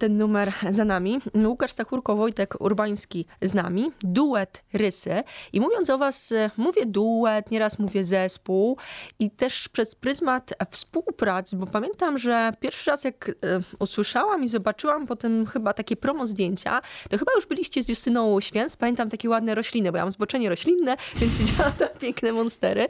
Ten 0.06 0.16
numer 0.16 0.52
za 0.70 0.84
nami. 0.84 1.18
Łukasz 1.46 1.72
Stachurko, 1.72 2.16
Wojtek 2.16 2.60
Urbański 2.60 3.26
z 3.42 3.54
nami. 3.54 3.92
Duet 4.02 4.64
Rysy. 4.72 5.22
I 5.52 5.60
mówiąc 5.60 5.90
o 5.90 5.98
was, 5.98 6.34
mówię 6.56 6.86
duet, 6.86 7.50
nieraz 7.50 7.78
mówię 7.78 8.04
zespół 8.04 8.76
i 9.18 9.30
też 9.30 9.68
przez 9.68 9.94
pryzmat 9.94 10.54
współpracy, 10.70 11.56
bo 11.56 11.66
pamiętam, 11.66 12.18
że 12.18 12.52
pierwszy 12.60 12.90
raz 12.90 13.04
jak 13.04 13.28
e, 13.28 13.32
usłyszałam 13.78 14.44
i 14.44 14.48
zobaczyłam 14.48 15.06
potem 15.06 15.46
chyba 15.46 15.72
takie 15.72 15.96
promo 15.96 16.26
zdjęcia, 16.26 16.80
to 17.10 17.18
chyba 17.18 17.32
już 17.36 17.46
byliście 17.46 17.82
z 17.82 17.88
Justyną 17.88 18.40
Święc. 18.40 18.76
Pamiętam 18.76 19.10
takie 19.10 19.28
ładne 19.28 19.54
rośliny, 19.54 19.92
bo 19.92 19.98
ja 19.98 20.04
mam 20.04 20.12
zboczenie 20.12 20.48
roślinne, 20.48 20.96
więc 21.20 21.36
widziałam 21.36 21.72
tam 21.72 21.88
piękne 22.00 22.32
monstery. 22.32 22.86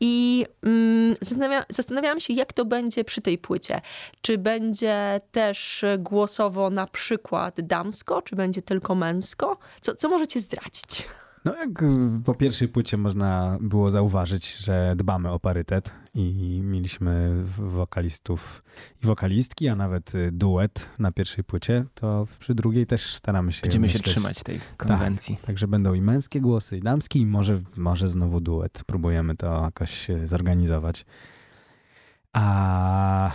I 0.00 0.46
mm, 0.62 1.16
zastanawia, 1.20 1.64
zastanawiałam 1.68 2.20
się, 2.20 2.32
jak 2.32 2.52
to 2.52 2.64
będzie 2.64 3.04
przy 3.04 3.20
tej 3.20 3.38
płycie. 3.38 3.80
Czy 4.22 4.38
będzie 4.38 5.20
też 5.32 5.84
na 6.72 6.86
przykład 6.86 7.60
damsko, 7.60 8.22
czy 8.22 8.36
będzie 8.36 8.62
tylko 8.62 8.94
męsko? 8.94 9.58
Co, 9.80 9.94
co 9.94 10.08
możecie 10.08 10.40
zdradzić? 10.40 11.08
No 11.44 11.54
jak 11.56 11.82
y, 11.82 11.86
po 12.24 12.34
pierwszej 12.34 12.68
płycie 12.68 12.96
można 12.96 13.58
było 13.60 13.90
zauważyć, 13.90 14.56
że 14.56 14.94
dbamy 14.96 15.30
o 15.30 15.38
parytet 15.40 15.92
i 16.14 16.60
mieliśmy 16.64 17.44
wokalistów 17.58 18.62
i 19.02 19.06
wokalistki, 19.06 19.68
a 19.68 19.76
nawet 19.76 20.14
y, 20.14 20.30
duet 20.32 20.88
na 20.98 21.12
pierwszej 21.12 21.44
płycie, 21.44 21.84
to 21.94 22.26
przy 22.38 22.54
drugiej 22.54 22.86
też 22.86 23.14
staramy 23.14 23.52
się 23.52 23.62
Będziemy 23.62 23.82
myśleć. 23.82 24.04
się 24.04 24.10
trzymać 24.10 24.42
tej 24.42 24.60
konwencji. 24.76 25.36
Tak, 25.36 25.46
także 25.46 25.68
będą 25.68 25.94
i 25.94 26.02
męskie 26.02 26.40
głosy, 26.40 26.76
i 26.76 26.80
damskie, 26.80 27.18
i 27.18 27.26
może, 27.26 27.60
może 27.76 28.08
znowu 28.08 28.40
duet. 28.40 28.82
Próbujemy 28.86 29.36
to 29.36 29.62
jakoś 29.64 30.10
y, 30.10 30.26
zorganizować. 30.26 31.04
A 32.32 33.30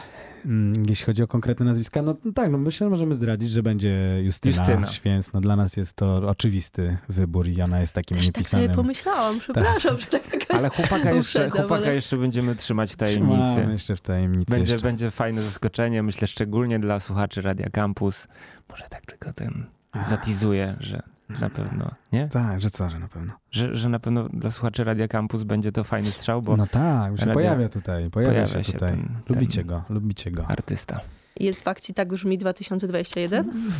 mm, 0.45 0.73
jeśli 0.89 1.05
chodzi 1.05 1.23
o 1.23 1.27
konkretne 1.27 1.65
nazwiska, 1.65 2.01
no 2.01 2.15
tak, 2.35 2.51
no 2.51 2.57
myślę, 2.57 2.85
że 2.85 2.89
możemy 2.89 3.15
zdradzić, 3.15 3.49
że 3.51 3.63
będzie 3.63 4.21
Justyna, 4.23 4.55
Justyna. 4.57 4.87
Święc. 4.87 5.33
No 5.33 5.41
dla 5.41 5.55
nas 5.55 5.77
jest 5.77 5.93
to 5.93 6.15
oczywisty 6.29 6.97
wybór 7.09 7.47
i 7.47 7.61
ona 7.61 7.79
jest 7.79 7.93
takim 7.93 8.17
Też 8.17 8.25
tak 8.27 8.35
niepisanym... 8.37 8.65
sobie 8.65 8.75
pomyślałam, 8.75 9.39
przepraszam, 9.39 9.97
że 9.99 10.05
tak 10.05 10.33
jakoś 10.33 10.51
Ale 10.57 10.69
chłopaka 10.69 11.11
jeszcze, 11.11 11.49
chłopaka 11.49 11.75
ale- 11.75 11.95
jeszcze 11.95 12.17
będziemy 12.17 12.55
trzymać 12.55 12.93
w 12.93 12.97
Trzymamy 12.97 13.37
tajemnicy. 13.43 13.71
jeszcze 13.73 13.95
w 13.95 14.01
tajemnicy. 14.01 14.51
Będzie, 14.51 14.73
jeszcze. 14.73 14.87
będzie 14.87 15.11
fajne 15.11 15.41
zaskoczenie, 15.41 16.03
myślę 16.03 16.27
szczególnie 16.27 16.79
dla 16.79 16.99
słuchaczy 16.99 17.41
Radia 17.41 17.69
Campus. 17.69 18.27
Może 18.69 18.85
tak 18.89 19.05
tylko 19.05 19.33
ten 19.33 19.65
zatizuję, 20.05 20.75
że 20.79 21.03
na 21.29 21.49
pewno, 21.49 21.91
nie? 22.11 22.27
Tak, 22.27 22.61
że 22.61 22.69
co, 22.69 22.89
że 22.89 22.99
na 22.99 23.07
pewno. 23.07 23.33
Że, 23.51 23.75
że 23.75 23.89
na 23.89 23.99
pewno 23.99 24.29
dla 24.33 24.49
słuchaczy 24.51 24.83
Radia 24.83 25.07
Campus 25.07 25.43
będzie 25.43 25.71
to 25.71 25.83
fajny 25.83 26.11
strzał, 26.11 26.41
bo 26.41 26.57
No 26.57 26.67
tak, 26.67 27.11
się 27.11 27.17
radio- 27.25 27.33
pojawia 27.33 27.69
tutaj, 27.69 28.09
pojawia, 28.09 28.43
pojawia 28.43 28.63
się 28.63 28.73
tutaj. 28.73 28.91
ten- 28.91 29.09
lubicie 29.29 29.57
ten- 29.61 29.67
go, 29.67 29.83
lubicie 29.89 30.31
go. 30.31 30.47
artysta. 30.47 30.99
Jest 31.39 31.63
w 31.63 31.67
akcji 31.67 31.93
Tak 31.93 32.07
brzmi 32.09 32.37
2021? 32.37 33.71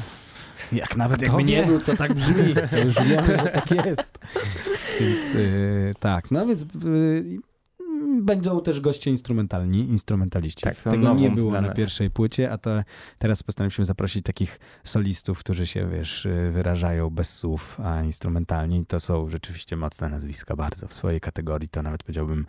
Jak 0.72 0.98
nawet 0.98 1.18
Kto 1.18 1.26
jakby 1.26 1.44
nie 1.44 1.62
wie? 1.62 1.66
był, 1.68 1.80
to 1.82 1.96
tak 1.96 2.14
brzmi. 2.14 2.56
To 2.72 2.78
już 2.80 2.96
wiemy, 2.96 3.38
że 3.38 3.38
tak 3.38 3.72
jest. 3.86 4.20
Więc 5.00 5.34
yy, 5.34 5.94
tak, 6.00 6.32
no 6.32 6.46
więc 6.46 6.62
yy, 6.62 7.38
będą 8.22 8.62
też 8.62 8.80
goście 8.82 9.10
instrumentalni, 9.10 9.80
instrumentaliści. 9.80 10.62
Tak, 10.62 10.76
Tego 10.76 11.14
nie 11.14 11.32
było 11.32 11.52
na 11.52 11.62
nas. 11.62 11.78
pierwszej 11.78 12.12
płycie, 12.12 12.52
a 12.52 12.58
to 12.58 12.70
teraz 13.18 13.44
postanowiliśmy 13.44 13.86
zaprosić 13.86 14.26
takich 14.26 14.60
solistów, 14.84 15.40
którzy 15.40 15.68
się, 15.68 15.90
wiesz, 15.90 16.26
yy, 16.26 16.52
wyrażają 16.52 17.10
bez 17.10 17.36
słów, 17.38 17.80
a 17.84 18.02
instrumentalni. 18.02 18.86
To 18.86 19.00
są 19.00 19.30
rzeczywiście 19.30 19.78
mocne 19.78 20.10
nazwiska 20.10 20.56
bardzo 20.56 20.88
w 20.88 20.94
swojej 20.94 21.22
kategorii. 21.22 21.70
To 21.70 21.82
nawet 21.82 22.04
powiedziałbym, 22.04 22.46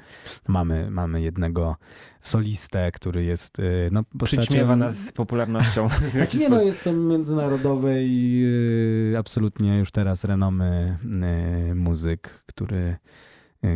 mamy, 0.49 0.91
mamy 0.91 1.23
jednego 1.23 1.77
solistę, 2.21 2.93
który 2.93 3.25
jest 3.25 3.59
yy, 3.59 3.89
no, 3.93 4.05
postacią... 4.19 4.43
Przyćmiewa 4.43 4.77
nas 4.77 5.13
popularnością. 5.13 5.89
Znaczy 6.13 6.39
nie 6.43 6.49
no, 6.49 6.63
jest 6.63 6.85
to 6.85 6.93
międzynarodowej, 6.93 8.41
yy, 8.41 9.19
absolutnie 9.19 9.79
już 9.79 9.91
teraz 9.91 10.25
renomy 10.25 10.99
muzyk, 11.75 12.43
który 12.47 12.97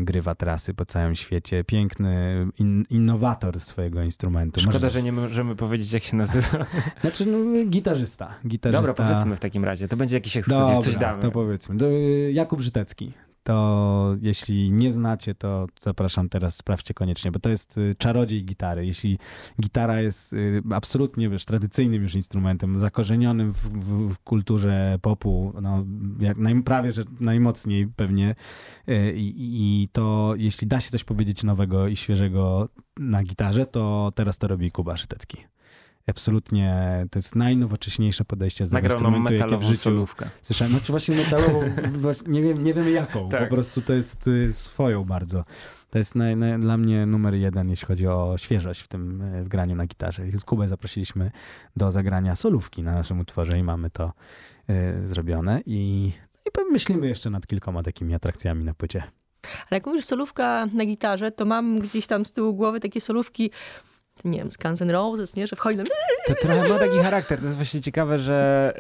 grywa 0.00 0.34
trasy 0.34 0.74
po 0.74 0.84
całym 0.86 1.14
świecie. 1.14 1.64
Piękny 1.64 2.46
in, 2.58 2.84
innowator 2.90 3.60
swojego 3.60 4.02
instrumentu. 4.02 4.60
Szkoda, 4.60 4.78
Może- 4.78 4.90
że 4.90 5.02
nie 5.02 5.12
możemy 5.12 5.56
powiedzieć, 5.56 5.92
jak 5.92 6.04
się 6.04 6.16
nazywa. 6.16 6.66
Znaczy 7.00 7.26
no, 7.26 7.64
gitarzysta. 7.66 8.34
gitarzysta. 8.46 8.86
Dobra, 8.88 9.06
powiedzmy 9.06 9.36
w 9.36 9.40
takim 9.40 9.64
razie. 9.64 9.88
To 9.88 9.96
będzie 9.96 10.16
jakiś 10.16 10.36
ekskluzyw, 10.36 10.78
coś 10.78 10.96
damy. 10.96 11.22
to 11.22 11.30
powiedzmy. 11.30 11.76
Do, 11.76 11.86
Jakub 12.32 12.60
Żytecki. 12.60 13.12
To 13.50 14.16
jeśli 14.20 14.72
nie 14.72 14.90
znacie, 14.90 15.34
to 15.34 15.66
zapraszam 15.80 16.28
teraz, 16.28 16.56
sprawdźcie 16.56 16.94
koniecznie, 16.94 17.32
bo 17.32 17.38
to 17.38 17.50
jest 17.50 17.78
y, 17.78 17.94
czarodziej 17.98 18.44
gitary. 18.44 18.86
Jeśli 18.86 19.18
gitara 19.62 20.00
jest 20.00 20.32
y, 20.32 20.62
absolutnie, 20.72 21.28
wiesz, 21.28 21.44
tradycyjnym 21.44 22.02
już 22.02 22.14
instrumentem, 22.14 22.78
zakorzenionym 22.78 23.52
w, 23.52 23.68
w, 23.68 24.14
w 24.14 24.18
kulturze 24.18 24.98
popu, 25.02 25.52
no, 25.62 25.84
jak 26.20 26.36
naj, 26.36 26.62
prawie, 26.62 26.92
że 26.92 27.04
najmocniej 27.20 27.86
pewnie. 27.86 28.34
Y, 28.88 29.12
I, 29.16 29.34
I 29.82 29.88
to 29.88 30.34
jeśli 30.36 30.66
da 30.66 30.80
się 30.80 30.90
coś 30.90 31.04
powiedzieć 31.04 31.44
nowego 31.44 31.88
i 31.88 31.96
świeżego 31.96 32.68
na 32.96 33.22
gitarze, 33.22 33.66
to 33.66 34.12
teraz 34.14 34.38
to 34.38 34.48
robi 34.48 34.70
Kuba 34.70 34.96
Żytecki. 34.96 35.38
Absolutnie, 36.10 37.06
to 37.10 37.18
jest 37.18 37.36
najnowocześniejsze 37.36 38.24
podejście 38.24 38.64
do 38.64 38.70
tego 38.70 38.82
Nagrał 38.82 38.98
instrumentu, 38.98 39.32
jakie 39.34 39.56
w 39.56 39.62
życiu 39.62 39.80
solówkę. 39.80 40.30
Słyszałem, 40.42 40.72
znaczy 40.72 40.92
właśnie 40.92 41.16
metalową, 41.16 41.60
właśnie 41.98 42.28
nie, 42.28 42.42
wiem, 42.42 42.62
nie 42.62 42.74
wiem 42.74 42.90
jaką, 42.90 43.28
Tak. 43.28 43.48
po 43.48 43.54
prostu 43.54 43.82
to 43.82 43.92
jest 43.92 44.28
y, 44.28 44.52
swoją 44.52 45.04
bardzo. 45.04 45.44
To 45.90 45.98
jest 45.98 46.14
naj, 46.14 46.36
naj, 46.36 46.60
dla 46.60 46.76
mnie 46.76 47.06
numer 47.06 47.34
jeden, 47.34 47.70
jeśli 47.70 47.86
chodzi 47.86 48.06
o 48.06 48.34
świeżość 48.38 48.80
w 48.80 48.88
tym 48.88 49.22
y, 49.22 49.44
w 49.44 49.48
graniu 49.48 49.76
na 49.76 49.86
gitarze. 49.86 50.30
Z 50.32 50.44
Kubę 50.44 50.68
zaprosiliśmy 50.68 51.30
do 51.76 51.92
zagrania 51.92 52.34
solówki 52.34 52.82
na 52.82 52.92
naszym 52.92 53.20
utworze 53.20 53.58
i 53.58 53.62
mamy 53.62 53.90
to 53.90 54.12
y, 54.70 55.06
zrobione 55.06 55.60
i, 55.66 56.12
i 56.46 56.72
myślimy 56.72 57.06
jeszcze 57.06 57.30
nad 57.30 57.46
kilkoma 57.46 57.82
takimi 57.82 58.14
atrakcjami 58.14 58.64
na 58.64 58.74
płycie. 58.74 59.02
Ale 59.42 59.76
jak 59.76 59.86
mówisz 59.86 60.04
solówka 60.04 60.66
na 60.66 60.84
gitarze, 60.84 61.30
to 61.30 61.44
mam 61.44 61.78
gdzieś 61.78 62.06
tam 62.06 62.24
z 62.24 62.32
tyłu 62.32 62.54
głowy 62.54 62.80
takie 62.80 63.00
solówki, 63.00 63.50
nie 64.24 64.38
wiem, 64.38 64.50
z 64.50 64.56
Guns 64.56 64.82
N' 64.82 64.90
Roses, 64.90 65.36
nie? 65.36 65.46
Że 65.46 65.56
wchodzi 65.56 65.76
nam... 65.76 65.86
To 66.26 66.34
trochę 66.34 66.68
ma 66.68 66.78
taki 66.78 66.98
charakter. 66.98 67.38
To 67.38 67.44
jest 67.44 67.56
właśnie 67.56 67.80
ciekawe, 67.80 68.18
że 68.18 68.72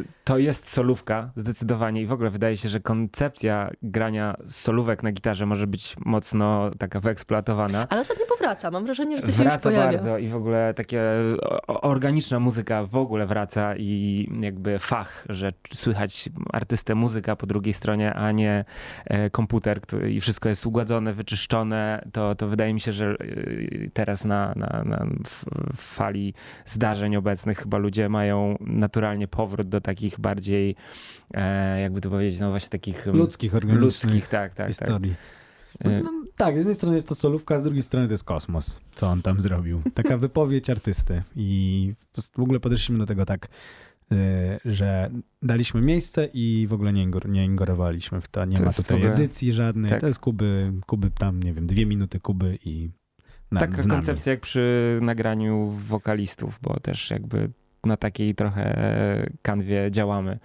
y, 0.00 0.04
to 0.24 0.38
jest 0.38 0.70
solówka 0.70 1.30
zdecydowanie 1.36 2.02
i 2.02 2.06
w 2.06 2.12
ogóle 2.12 2.30
wydaje 2.30 2.56
się, 2.56 2.68
że 2.68 2.80
koncepcja 2.80 3.70
grania 3.82 4.36
solówek 4.46 5.02
na 5.02 5.12
gitarze 5.12 5.46
może 5.46 5.66
być 5.66 5.96
mocno 6.04 6.70
taka 6.78 7.00
wyeksploatowana. 7.00 7.86
Ale 7.90 8.00
ostatnio 8.00 8.26
powraca. 8.26 8.70
Mam 8.70 8.84
wrażenie, 8.84 9.16
że 9.16 9.22
to 9.22 9.32
się 9.32 9.38
już 9.38 9.42
Wraca 9.42 9.68
pojawia. 9.70 9.92
bardzo 9.92 10.18
i 10.18 10.28
w 10.28 10.36
ogóle 10.36 10.74
takie 10.74 11.02
organiczna 11.66 12.40
muzyka 12.40 12.84
w 12.86 12.96
ogóle 12.96 13.26
wraca 13.26 13.76
i 13.76 14.26
jakby 14.40 14.78
fach, 14.78 15.24
że 15.28 15.50
słychać 15.74 16.28
artystę 16.52 16.94
muzyka 16.94 17.36
po 17.36 17.46
drugiej 17.46 17.72
stronie, 17.72 18.14
a 18.14 18.32
nie 18.32 18.64
e, 19.04 19.30
komputer 19.30 19.80
który, 19.80 20.12
i 20.12 20.20
wszystko 20.20 20.48
jest 20.48 20.66
ugładzone, 20.66 21.12
wyczyszczone, 21.12 22.04
to, 22.12 22.34
to 22.34 22.48
wydaje 22.48 22.74
mi 22.74 22.80
się, 22.80 22.92
że 22.92 23.14
y, 23.20 23.90
teraz 23.94 24.24
na, 24.24 24.52
na, 24.56 24.66
na 24.84 25.06
fali 25.76 26.34
zdarzeń 26.66 27.16
obecnych 27.16 27.58
chyba 27.58 27.78
ludzie 27.78 28.08
mają 28.08 28.56
naturalnie 28.60 29.28
powrót 29.28 29.68
do 29.68 29.80
takich 29.80 30.20
bardziej, 30.20 30.74
e, 31.34 31.80
jakby 31.80 32.00
to 32.00 32.10
powiedzieć, 32.10 32.40
no 32.40 32.50
właśnie 32.50 32.68
takich 32.68 33.06
mm, 33.06 33.18
Ludzkich, 33.18 33.52
ludzkich, 33.62 34.28
tak, 34.28 34.54
tak, 34.54 34.56
tak. 34.56 34.66
historii. 34.68 35.14
E, 35.84 36.00
No, 36.02 36.10
tak, 36.36 36.54
z 36.54 36.56
jednej 36.58 36.74
strony 36.74 36.94
jest 36.94 37.08
to 37.08 37.14
solówka, 37.14 37.58
z 37.58 37.64
drugiej 37.64 37.82
strony 37.82 38.06
to 38.06 38.12
jest 38.12 38.24
kosmos, 38.24 38.80
co 38.94 39.06
on 39.08 39.22
tam 39.22 39.40
zrobił. 39.40 39.82
Taka 39.94 40.16
wypowiedź 40.26 40.70
artysty. 40.70 41.22
I 41.36 41.92
w 42.36 42.40
ogóle 42.40 42.60
podeszliśmy 42.60 42.98
do 42.98 43.06
tego 43.06 43.24
tak, 43.26 43.48
y, 44.12 44.16
że 44.64 45.10
daliśmy 45.42 45.80
miejsce 45.80 46.28
i 46.32 46.66
w 46.66 46.72
ogóle 46.72 46.92
nie, 46.92 47.02
ingor, 47.02 47.28
nie 47.28 47.44
ingerowaliśmy 47.44 48.20
w 48.20 48.28
to. 48.28 48.44
Nie 48.44 48.56
To 48.56 48.64
ma 48.64 48.72
tutaj 48.72 48.96
ogóle- 48.96 49.12
edycji 49.14 49.52
żadnej. 49.52 49.90
tak. 49.90 50.00
To 50.00 50.06
jest 50.06 50.18
Kuby, 50.18 50.72
Kuby 50.86 51.10
tam, 51.10 51.42
nie 51.42 51.52
wiem, 51.52 51.66
dwie 51.66 51.86
minuty 51.86 52.20
Kuby 52.20 52.58
i 52.64 52.90
na, 53.50 53.60
Taka 53.60 53.82
koncepcja 53.82 54.32
jak 54.32 54.40
przy 54.40 54.98
nagraniu 55.02 55.68
wokalistów, 55.68 56.58
bo 56.62 56.80
też 56.80 57.10
jakby 57.10 57.50
na 57.84 57.96
takiej 57.96 58.34
trochę 58.34 58.76
kanwie 59.42 59.90
działamy 59.90 60.38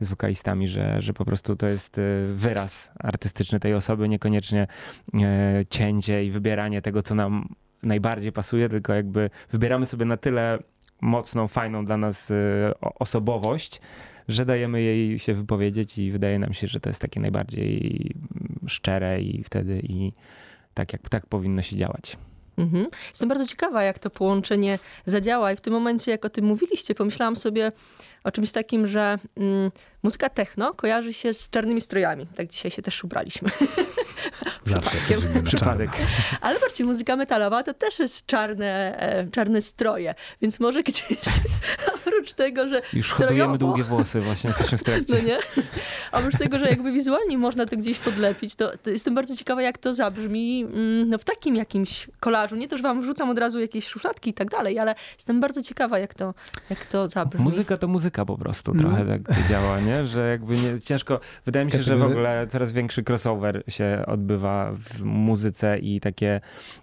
z 0.00 0.08
wokalistami, 0.08 0.68
że, 0.68 1.00
że 1.00 1.12
po 1.12 1.24
prostu 1.24 1.56
to 1.56 1.66
jest 1.66 1.98
e, 1.98 2.02
wyraz 2.34 2.92
artystyczny 2.98 3.60
tej 3.60 3.74
osoby, 3.74 4.08
niekoniecznie 4.08 4.66
e, 5.14 5.64
cięcie 5.70 6.24
i 6.24 6.30
wybieranie 6.30 6.82
tego, 6.82 7.02
co 7.02 7.14
nam 7.14 7.54
najbardziej 7.82 8.32
pasuje, 8.32 8.68
tylko 8.68 8.94
jakby 8.94 9.30
wybieramy 9.50 9.86
sobie 9.86 10.04
na 10.06 10.16
tyle 10.16 10.58
mocną, 11.00 11.48
fajną 11.48 11.84
dla 11.84 11.96
nas 11.96 12.32
o- 12.80 12.94
osobowość, 12.94 13.80
że 14.28 14.46
dajemy 14.46 14.82
jej 14.82 15.18
się 15.18 15.34
wypowiedzieć 15.34 15.98
i 15.98 16.10
wydaje 16.10 16.38
nam 16.38 16.52
się, 16.52 16.66
że 16.66 16.80
to 16.80 16.90
jest 16.90 17.02
takie 17.02 17.20
najbardziej 17.20 18.10
mm, 18.16 18.68
szczere 18.68 19.20
i 19.20 19.44
wtedy 19.44 19.80
i 19.82 20.12
tak 20.74 20.92
jak 20.92 21.08
tak 21.08 21.26
powinno 21.26 21.62
się 21.62 21.76
działać. 21.76 22.16
Mhm. 22.58 22.86
Jestem 23.08 23.28
bardzo 23.28 23.46
ciekawa, 23.46 23.82
jak 23.82 23.98
to 23.98 24.10
połączenie 24.10 24.78
zadziała 25.06 25.52
i 25.52 25.56
w 25.56 25.60
tym 25.60 25.72
momencie, 25.72 26.10
jak 26.10 26.24
o 26.24 26.30
tym 26.30 26.44
mówiliście, 26.44 26.94
pomyślałam 26.94 27.36
sobie 27.36 27.72
o 28.24 28.30
czymś 28.32 28.52
takim, 28.52 28.86
że 28.86 29.18
mm, 29.36 29.70
muzyka 30.02 30.28
techno 30.28 30.74
kojarzy 30.74 31.12
się 31.12 31.34
z 31.34 31.50
czarnymi 31.50 31.80
strojami. 31.80 32.26
Tak 32.36 32.46
dzisiaj 32.48 32.70
się 32.70 32.82
też 32.82 33.04
ubraliśmy. 33.04 33.50
Zawsze 34.64 34.96
Przypadek. 35.44 35.90
Ale 36.40 36.60
patrzcie, 36.60 36.84
muzyka 36.84 37.16
metalowa 37.16 37.62
to 37.62 37.74
też 37.74 37.98
jest 37.98 38.26
czarne, 38.26 38.98
e, 39.00 39.30
czarne 39.30 39.62
stroje, 39.62 40.14
więc 40.42 40.60
może 40.60 40.82
gdzieś 40.82 41.04
oprócz 41.94 42.32
tego, 42.32 42.68
że 42.68 42.82
Już 42.92 43.12
strojowo- 43.12 43.18
hodujemy 43.24 43.58
długie 43.58 43.84
włosy, 43.84 44.20
właśnie 44.20 44.48
jesteśmy 44.50 44.78
w 44.78 44.82
trakcie. 44.84 45.14
No 45.14 45.20
nie? 45.22 45.38
Oprócz 46.12 46.36
tego, 46.38 46.58
że 46.58 46.68
jakby 46.68 46.92
wizualnie 46.92 47.38
można 47.38 47.66
to 47.66 47.76
gdzieś 47.76 47.98
podlepić, 47.98 48.54
to, 48.54 48.72
to 48.82 48.90
jestem 48.90 49.14
bardzo 49.14 49.36
ciekawa, 49.36 49.62
jak 49.62 49.78
to 49.78 49.94
zabrzmi 49.94 50.64
mm, 50.64 51.08
no, 51.08 51.18
w 51.18 51.24
takim 51.24 51.56
jakimś 51.56 52.06
kolażu. 52.20 52.56
Nie 52.56 52.68
to, 52.68 52.76
że 52.76 52.82
wam 52.82 53.02
wrzucam 53.02 53.30
od 53.30 53.38
razu 53.38 53.60
jakieś 53.60 53.86
szufladki 53.88 54.30
i 54.30 54.34
tak 54.34 54.50
dalej, 54.50 54.78
ale 54.78 54.94
jestem 55.18 55.40
bardzo 55.40 55.62
ciekawa, 55.62 55.98
jak 55.98 56.14
to, 56.14 56.34
jak 56.70 56.86
to 56.86 57.08
zabrzmi. 57.08 57.44
Muzyka 57.44 57.76
to 57.76 57.88
muzyka 57.88 58.24
po 58.24 58.38
prostu 58.38 58.74
No. 58.74 58.80
trochę 58.80 59.06
tak 59.06 59.36
to 59.36 59.48
działa, 59.48 59.80
nie? 59.88 60.06
Że 60.06 60.30
jakby 60.30 60.56
nie, 60.56 60.80
ciężko, 60.80 61.20
wydaje 61.44 61.64
mi 61.64 61.70
się, 61.72 61.82
że 61.82 61.96
w 61.96 62.02
ogóle 62.02 62.46
coraz 62.46 62.72
większy 62.72 63.02
crossover 63.08 63.62
się 63.68 64.02
odbywa 64.06 64.72
w 64.72 65.02
muzyce 65.02 65.78
i 65.78 66.00
takie 66.00 66.40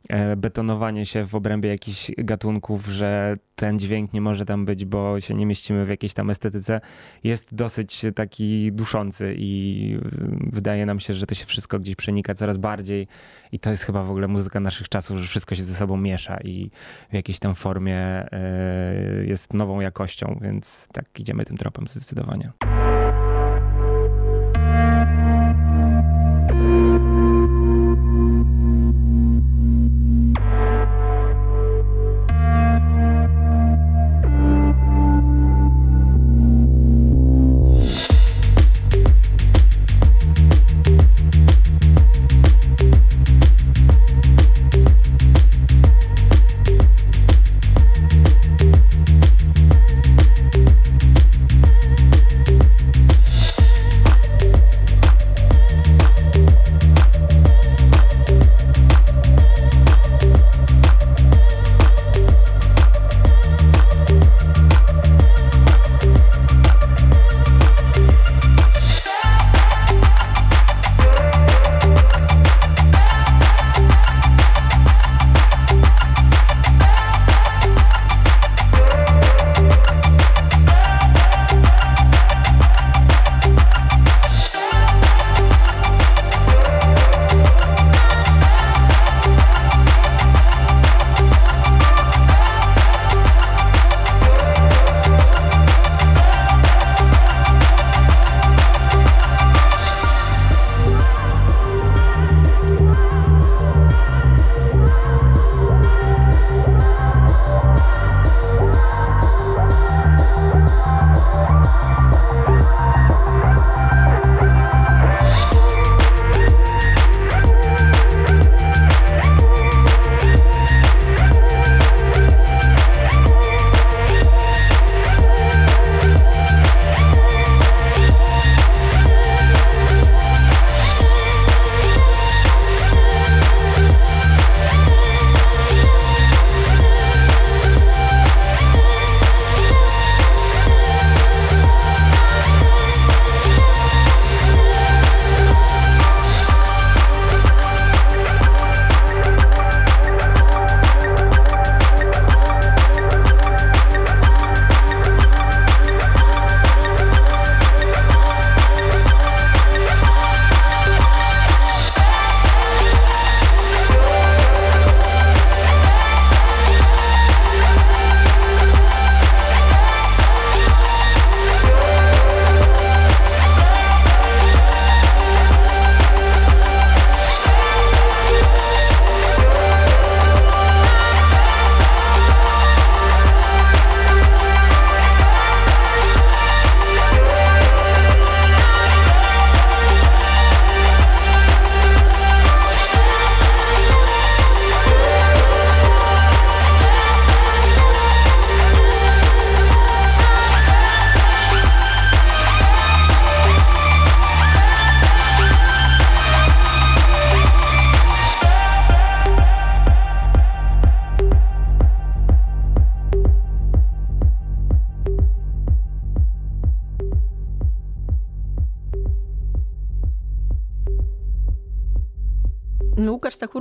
e, 0.09 0.35
betonowanie 0.35 1.05
się 1.05 1.25
w 1.25 1.35
obrębie 1.35 1.69
jakichś 1.69 2.11
gatunków, 2.17 2.87
że 2.87 3.37
ten 3.55 3.79
dźwięk 3.79 4.13
nie 4.13 4.21
może 4.21 4.45
tam 4.45 4.65
być, 4.65 4.85
bo 4.85 5.19
się 5.19 5.33
nie 5.33 5.45
mieścimy 5.45 5.85
w 5.85 5.89
jakiejś 5.89 6.13
tam 6.13 6.29
estetyce, 6.29 6.81
jest 7.23 7.55
dosyć 7.55 8.05
taki 8.15 8.71
duszący 8.71 9.35
i 9.37 9.91
y, 9.95 10.51
wydaje 10.51 10.85
nam 10.85 10.99
się, 10.99 11.13
że 11.13 11.25
to 11.25 11.35
się 11.35 11.45
wszystko 11.45 11.79
gdzieś 11.79 11.95
przenika 11.95 12.33
coraz 12.33 12.57
bardziej 12.57 13.07
i 13.51 13.59
to 13.59 13.69
jest 13.69 13.83
chyba 13.83 14.03
w 14.03 14.09
ogóle 14.09 14.27
muzyka 14.27 14.59
naszych 14.59 14.89
czasów, 14.89 15.17
że 15.17 15.27
wszystko 15.27 15.55
się 15.55 15.63
ze 15.63 15.75
sobą 15.75 15.97
miesza 15.97 16.37
i 16.43 16.69
w 17.09 17.13
jakiejś 17.13 17.39
tam 17.39 17.55
formie 17.55 17.97
e, 17.97 19.25
jest 19.25 19.53
nową 19.53 19.79
jakością, 19.79 20.39
więc 20.41 20.87
tak 20.93 21.19
idziemy 21.19 21.45
tym 21.45 21.57
tropem 21.57 21.87
zdecydowanie. 21.87 22.51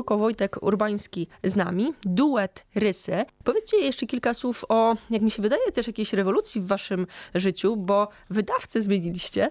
Stachurko, 0.05 0.19
Wojtek 0.19 0.63
Urbański 0.63 1.29
z 1.45 1.57
nami, 1.57 1.93
duet 2.03 2.67
Rysy. 2.75 3.25
Powiedzcie 3.45 3.77
jeszcze 3.77 4.07
kilka 4.07 4.35
słów 4.35 4.65
o, 4.69 4.95
jak 5.11 5.23
mi 5.23 5.31
się 5.31 5.43
wydaje, 5.43 5.73
też 5.73 5.87
jakiejś 5.87 6.13
rewolucji 6.13 6.61
w 6.61 6.67
waszym 6.67 7.07
życiu, 7.35 7.77
bo 7.77 8.09
wydawcę 8.31 8.83
zmieniliście 8.83 9.51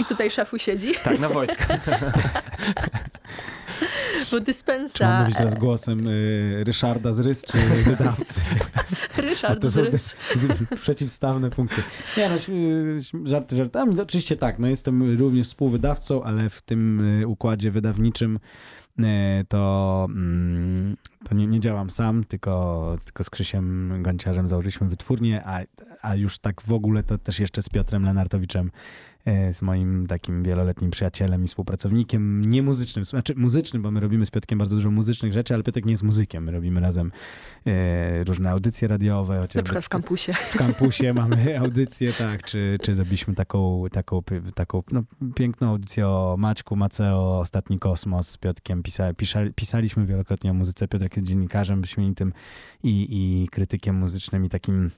i 0.00 0.04
tutaj 0.04 0.30
szafu 0.30 0.58
siedzi, 0.58 0.94
Tak, 1.04 1.18
na 1.18 1.28
Wojtka. 1.28 1.78
bo 4.30 4.38
Czy 4.38 4.40
dyspensa 4.40 5.08
mam 5.08 5.20
mówić 5.20 5.36
teraz 5.36 5.54
głosem 5.54 6.08
y, 6.08 6.64
Ryszarda 6.64 7.12
z 7.12 7.20
Rys, 7.20 7.44
czy 7.44 7.58
wydawcy? 7.58 8.40
Ryszard 9.16 9.64
z 9.64 9.78
Rys. 9.78 10.16
przeciwstawne 10.82 11.50
funkcje. 11.50 11.82
Nie 12.16 12.28
no, 12.28 12.36
żarty 13.24 13.56
żartami. 13.56 13.94
No, 13.94 14.02
Oczywiście 14.02 14.36
tak, 14.36 14.58
no 14.58 14.68
jestem 14.68 15.18
również 15.18 15.46
współwydawcą, 15.46 16.22
ale 16.22 16.50
w 16.50 16.62
tym 16.62 17.00
y, 17.20 17.26
układzie 17.26 17.70
wydawniczym 17.70 18.38
y, 18.96 19.44
to, 19.48 20.06
mm, 20.08 20.94
to 21.24 21.34
nie, 21.34 21.46
nie 21.46 21.60
działam 21.60 21.90
sam, 21.90 22.24
tylko, 22.24 22.96
tylko 23.04 23.24
z 23.24 23.30
Krzysiem 23.30 23.94
Gonciarzem 24.02 24.48
założyliśmy 24.48 24.88
wytwórnię, 24.88 25.42
a, 25.44 25.60
a 26.02 26.14
już 26.14 26.38
tak 26.38 26.62
w 26.62 26.72
ogóle 26.72 27.02
to 27.02 27.18
też 27.18 27.40
jeszcze 27.40 27.62
z 27.62 27.68
Piotrem 27.68 28.04
Lenartowiczem 28.04 28.70
E, 29.24 29.52
z 29.52 29.62
moim 29.62 30.06
takim 30.06 30.42
wieloletnim 30.42 30.90
przyjacielem 30.90 31.44
i 31.44 31.46
współpracownikiem, 31.46 32.42
nie 32.42 32.62
muzycznym, 32.62 33.04
znaczy 33.04 33.34
muzycznym, 33.36 33.82
bo 33.82 33.90
my 33.90 34.00
robimy 34.00 34.26
z 34.26 34.30
Piotkiem 34.30 34.58
bardzo 34.58 34.76
dużo 34.76 34.90
muzycznych 34.90 35.32
rzeczy, 35.32 35.54
ale 35.54 35.62
Piotrek 35.62 35.86
nie 35.86 35.92
jest 35.92 36.02
muzykiem. 36.02 36.44
My 36.44 36.52
robimy 36.52 36.80
razem 36.80 37.12
e, 37.66 38.24
różne 38.24 38.50
audycje 38.50 38.88
radiowe. 38.88 39.40
Na 39.54 39.62
przykład 39.62 39.84
w 39.84 39.88
kampusie. 39.88 40.32
W 40.32 40.56
kampusie 40.56 41.12
mamy 41.14 41.58
audycję, 41.60 42.12
tak, 42.12 42.44
czy, 42.44 42.78
czy 42.82 42.94
zrobiliśmy 42.94 43.34
taką, 43.34 43.84
taką, 43.92 44.22
taką 44.54 44.82
no, 44.92 45.02
piękną 45.34 45.68
audycję 45.68 46.08
o 46.08 46.36
Maćku, 46.38 46.76
Maceo, 46.76 47.38
Ostatni 47.38 47.78
Kosmos 47.78 48.28
z 48.28 48.36
Piotkiem. 48.36 48.82
Pisa, 48.82 49.14
pisa, 49.14 49.40
pisaliśmy 49.54 50.06
wielokrotnie 50.06 50.50
o 50.50 50.54
muzyce. 50.54 50.88
Piotrek 50.88 51.09
jest 51.16 51.28
dziennikarzem 51.28 51.80
wyśmienitym 51.80 52.32
i, 52.82 53.06
i 53.10 53.48
krytykiem 53.48 53.96
muzycznym 53.96 54.44
i 54.44 54.48
takim 54.48 54.90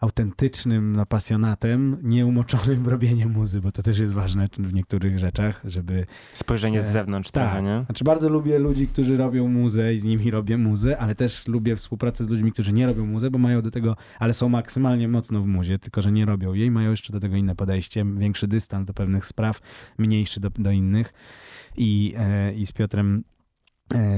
autentycznym 0.00 0.96
no, 0.96 1.06
pasjonatem, 1.06 1.96
nieumoczonym 2.02 2.82
w 2.82 2.86
robienie 2.86 3.26
muzy, 3.26 3.60
bo 3.60 3.72
to 3.72 3.82
też 3.82 3.98
jest 3.98 4.12
ważne 4.12 4.48
w 4.58 4.72
niektórych 4.72 5.18
rzeczach, 5.18 5.62
żeby... 5.64 6.06
Spojrzenie 6.34 6.82
z 6.82 6.84
e, 6.84 6.92
zewnątrz 6.92 7.30
tak. 7.30 7.44
trochę, 7.44 7.62
nie? 7.62 7.84
Znaczy 7.86 8.04
bardzo 8.04 8.28
lubię 8.28 8.58
ludzi, 8.58 8.86
którzy 8.88 9.16
robią 9.16 9.48
muzę 9.48 9.94
i 9.94 9.98
z 9.98 10.04
nimi 10.04 10.30
robię 10.30 10.58
muzę, 10.58 10.98
ale 10.98 11.14
też 11.14 11.48
lubię 11.48 11.76
współpracę 11.76 12.24
z 12.24 12.28
ludźmi, 12.28 12.52
którzy 12.52 12.72
nie 12.72 12.86
robią 12.86 13.06
muzę, 13.06 13.30
bo 13.30 13.38
mają 13.38 13.62
do 13.62 13.70
tego, 13.70 13.96
ale 14.18 14.32
są 14.32 14.48
maksymalnie 14.48 15.08
mocno 15.08 15.40
w 15.40 15.46
muzie, 15.46 15.78
tylko 15.78 16.02
że 16.02 16.12
nie 16.12 16.26
robią 16.26 16.54
jej, 16.54 16.70
mają 16.70 16.90
jeszcze 16.90 17.12
do 17.12 17.20
tego 17.20 17.36
inne 17.36 17.54
podejście, 17.54 18.04
większy 18.14 18.48
dystans 18.48 18.86
do 18.86 18.94
pewnych 18.94 19.26
spraw, 19.26 19.60
mniejszy 19.98 20.40
do, 20.40 20.50
do 20.50 20.70
innych. 20.70 21.12
I, 21.76 22.14
e, 22.16 22.54
I 22.54 22.66
z 22.66 22.72
Piotrem 22.72 23.24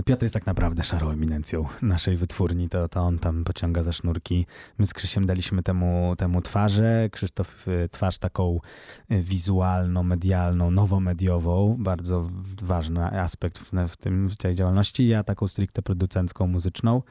Piotr 0.05 0.23
jest 0.23 0.35
tak 0.35 0.47
naprawdę 0.47 0.85
szarą 0.85 1.11
eminencją 1.11 1.65
naszej 1.83 2.17
wytwórni, 2.17 2.69
to, 2.69 2.89
to 2.89 3.01
on 3.01 3.19
tam 3.19 3.45
pociąga 3.45 3.83
za 3.83 3.93
sznurki. 3.93 4.47
My 4.79 4.87
z 4.87 4.95
Krzysiem 4.95 5.27
daliśmy 5.27 5.63
temu, 5.63 6.15
temu 6.19 6.43
twarzę. 6.43 7.09
Krzysztof 7.13 7.69
e, 7.69 7.89
twarz 7.89 8.19
taką 8.19 8.61
e, 9.09 9.23
wizualną, 9.23 10.03
medialną, 10.03 10.71
nowomediową, 10.71 11.77
bardzo 11.79 12.31
ważny 12.63 13.21
aspekt 13.21 13.59
w, 13.59 13.71
w, 13.89 13.97
tym, 13.97 14.31
w 14.31 14.37
tej 14.37 14.55
działalności. 14.55 15.09
Ja 15.09 15.25
taką 15.25 15.49
stricte 15.49 15.83
producencką, 15.83 16.47
muzyczną 16.47 17.03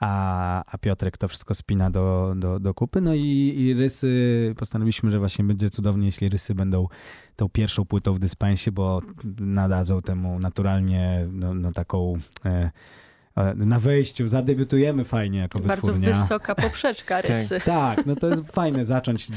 a, 0.00 0.64
a 0.66 0.78
Piotrek 0.78 1.18
to 1.18 1.28
wszystko 1.28 1.54
spina 1.54 1.90
do, 1.90 2.34
do, 2.36 2.60
do 2.60 2.74
kupy. 2.74 3.00
No 3.00 3.14
i, 3.14 3.54
i 3.56 3.74
rysy, 3.74 4.54
postanowiliśmy, 4.58 5.10
że 5.10 5.18
właśnie 5.18 5.44
będzie 5.44 5.70
cudownie, 5.70 6.06
jeśli 6.06 6.28
rysy 6.28 6.54
będą 6.54 6.86
tą 7.36 7.48
pierwszą 7.48 7.84
płytą 7.84 8.14
w 8.14 8.18
dyspensie, 8.18 8.72
bo 8.72 9.00
nadadzą 9.40 10.02
temu 10.02 10.38
naturalnie 10.38 11.26
no, 11.32 11.54
no 11.54 11.72
taką... 11.72 12.18
E, 12.44 12.70
na 13.56 13.78
wejściu 13.78 14.28
zadebiutujemy 14.28 15.04
fajnie 15.04 15.38
jako 15.38 15.58
Bardzo 15.58 15.74
wytwórnia. 15.74 16.08
Bardzo 16.08 16.22
wysoka 16.22 16.54
poprzeczka 16.54 17.16
tak. 17.22 17.28
rysy. 17.28 17.60
tak, 17.64 18.06
no 18.06 18.16
to 18.16 18.28
jest 18.28 18.42
fajne 18.52 18.84
zacząć 18.84 19.28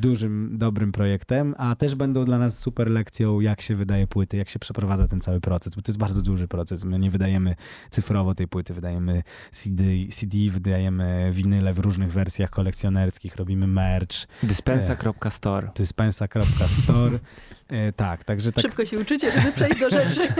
dużym, 0.00 0.58
dobrym 0.58 0.92
projektem, 0.92 1.54
a 1.58 1.74
też 1.74 1.94
będą 1.94 2.24
dla 2.24 2.38
nas 2.38 2.58
super 2.58 2.90
lekcją, 2.90 3.40
jak 3.40 3.60
się 3.60 3.74
wydaje 3.76 4.06
płyty, 4.06 4.36
jak 4.36 4.48
się 4.48 4.58
przeprowadza 4.58 5.06
ten 5.06 5.20
cały 5.20 5.40
proces, 5.40 5.74
bo 5.74 5.82
to 5.82 5.92
jest 5.92 5.98
bardzo 5.98 6.22
duży 6.22 6.48
proces. 6.48 6.84
My 6.84 6.98
nie 6.98 7.10
wydajemy 7.10 7.54
cyfrowo 7.90 8.34
tej 8.34 8.48
płyty, 8.48 8.74
wydajemy 8.74 9.22
CD, 9.52 9.84
CD 10.10 10.36
wydajemy 10.50 11.30
winyle 11.32 11.72
w 11.74 11.78
różnych 11.78 12.12
wersjach 12.12 12.50
kolekcjonerskich, 12.50 13.36
robimy 13.36 13.66
merch. 13.66 14.26
Dyspensa.store. 14.42 15.70
Dyspensa.store. 15.76 17.18
E, 17.70 17.92
tak, 17.92 18.24
także 18.24 18.52
tak. 18.52 18.62
Szybko 18.62 18.84
się 18.84 18.98
uczycie, 18.98 19.32
żeby 19.32 19.52
przejść 19.52 19.80
do 19.80 19.90
rzeczy. 19.90 20.20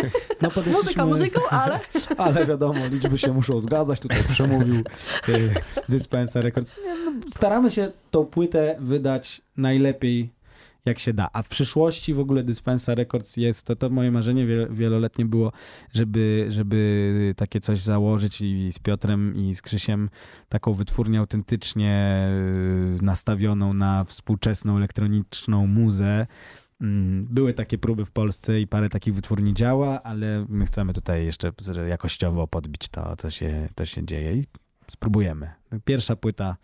No, 0.42 0.50
podeszliśmy... 0.50 0.82
Muzyka 0.82 1.06
muzyką, 1.06 1.40
ale... 1.50 1.80
ale 2.18 2.46
wiadomo, 2.46 2.86
liczby 2.86 3.18
się 3.18 3.32
muszą 3.32 3.60
zgadzać. 3.60 4.00
Tutaj 4.00 4.22
przemówił 4.30 4.76
e, 4.76 5.32
Dispenser 5.88 6.44
Records. 6.44 6.76
No, 6.86 7.12
staramy 7.30 7.70
się 7.70 7.90
tą 8.10 8.24
płytę 8.24 8.76
wydać 8.78 9.42
najlepiej 9.56 10.32
jak 10.84 10.98
się 10.98 11.12
da. 11.12 11.28
A 11.32 11.42
w 11.42 11.48
przyszłości 11.48 12.14
w 12.14 12.20
ogóle 12.20 12.42
Dispensa 12.42 12.94
Records 12.94 13.36
jest, 13.36 13.66
to, 13.66 13.76
to 13.76 13.90
moje 13.90 14.10
marzenie 14.10 14.46
wieloletnie 14.70 15.24
było, 15.24 15.52
żeby, 15.92 16.46
żeby 16.50 17.34
takie 17.36 17.60
coś 17.60 17.82
założyć 17.82 18.40
i 18.40 18.72
z 18.72 18.78
Piotrem 18.78 19.36
i 19.36 19.54
z 19.54 19.62
Krzysiem 19.62 20.10
taką 20.48 20.72
wytwórnię 20.72 21.18
autentycznie 21.18 21.92
e, 21.92 22.30
nastawioną 23.02 23.74
na 23.74 24.04
współczesną 24.04 24.76
elektroniczną 24.76 25.66
muzę, 25.66 26.26
były 27.22 27.54
takie 27.54 27.78
próby 27.78 28.04
w 28.04 28.12
Polsce 28.12 28.60
i 28.60 28.66
parę 28.66 28.88
takich 28.88 29.14
wytwórni 29.14 29.54
działa, 29.54 30.02
ale 30.02 30.46
my 30.48 30.66
chcemy 30.66 30.94
tutaj 30.94 31.24
jeszcze 31.24 31.52
jakościowo 31.88 32.46
podbić 32.46 32.88
to, 32.88 33.16
co 33.16 33.30
się, 33.30 33.68
to 33.74 33.86
się 33.86 34.06
dzieje 34.06 34.34
i 34.34 34.44
spróbujemy. 34.90 35.50
Pierwsza 35.84 36.16
płyta 36.16 36.56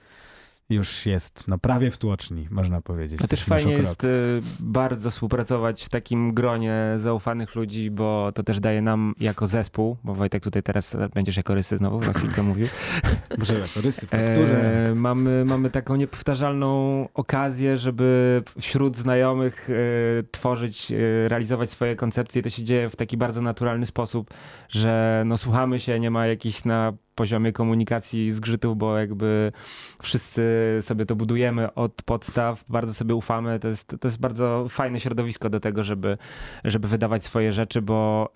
już 0.71 1.07
jest 1.07 1.49
no, 1.49 1.59
prawie 1.59 1.91
w 1.91 1.99
tłoczni, 1.99 2.49
można 2.51 2.81
powiedzieć. 2.81 3.21
A 3.25 3.27
też 3.27 3.45
fajnie 3.45 3.73
jest 3.73 4.05
y, 4.05 4.43
bardzo 4.61 5.11
współpracować 5.11 5.85
w 5.85 5.89
takim 5.89 6.35
gronie 6.35 6.95
zaufanych 6.97 7.55
ludzi, 7.55 7.91
bo 7.91 8.33
to 8.35 8.43
też 8.43 8.61
daje 8.61 8.83
nam 8.83 9.15
jako 9.21 9.47
zespół, 9.47 9.97
bo 10.05 10.15
Wojtek 10.15 10.43
tutaj 10.43 10.63
teraz 10.63 10.97
będziesz 11.15 11.37
jako 11.37 11.55
rysy 11.55 11.77
znowu, 11.77 12.05
za 12.05 12.13
chwilkę 12.13 12.43
mówił. 12.43 12.67
Może 13.39 13.55
jako 13.55 13.81
rysy 13.81 14.07
w 14.07 14.15
e, 14.15 14.95
mamy, 14.95 15.45
mamy 15.45 15.71
taką 15.71 15.97
niepowtarzalną 15.97 17.09
okazję, 17.15 17.79
żeby 17.79 18.43
wśród 18.61 18.97
znajomych 18.97 19.71
e, 19.71 19.75
tworzyć, 20.31 20.93
e, 20.93 21.29
realizować 21.29 21.71
swoje 21.71 21.97
koncepcje. 21.97 22.43
To 22.43 22.51
się 22.51 22.65
dzieje 22.65 22.91
w 22.91 22.97
taki 22.97 23.17
bardzo 23.17 23.43
naturalny 23.43 23.87
sposób, 23.87 24.31
że 24.69 25.23
no, 25.27 25.37
słuchamy 25.37 25.81
się, 25.81 26.01
nie 26.01 26.11
ma 26.11 26.27
jakichś 26.27 26.65
na 26.65 26.93
poziomie 27.17 27.53
komunikacji 27.53 28.33
zgrzytów, 28.33 28.79
bo 28.79 28.99
jakby 28.99 29.53
wszyscy 30.03 30.43
sobie 30.81 31.07
to 31.07 31.17
budujemy 31.17 31.75
od 31.75 32.03
podstaw, 32.03 32.65
bardzo 32.69 32.95
sobie 32.95 33.15
ufamy. 33.15 33.59
To 33.59 33.69
jest, 33.69 33.87
to 34.01 34.09
jest 34.09 34.19
bardzo 34.19 34.67
fajne 34.69 35.01
środowisko 35.01 35.51
do 35.51 35.61
tego, 35.61 35.83
żeby, 35.83 36.19
żeby 36.65 36.89
wydawać 36.89 37.25
swoje 37.25 37.53
rzeczy, 37.53 37.83
bo 37.83 38.29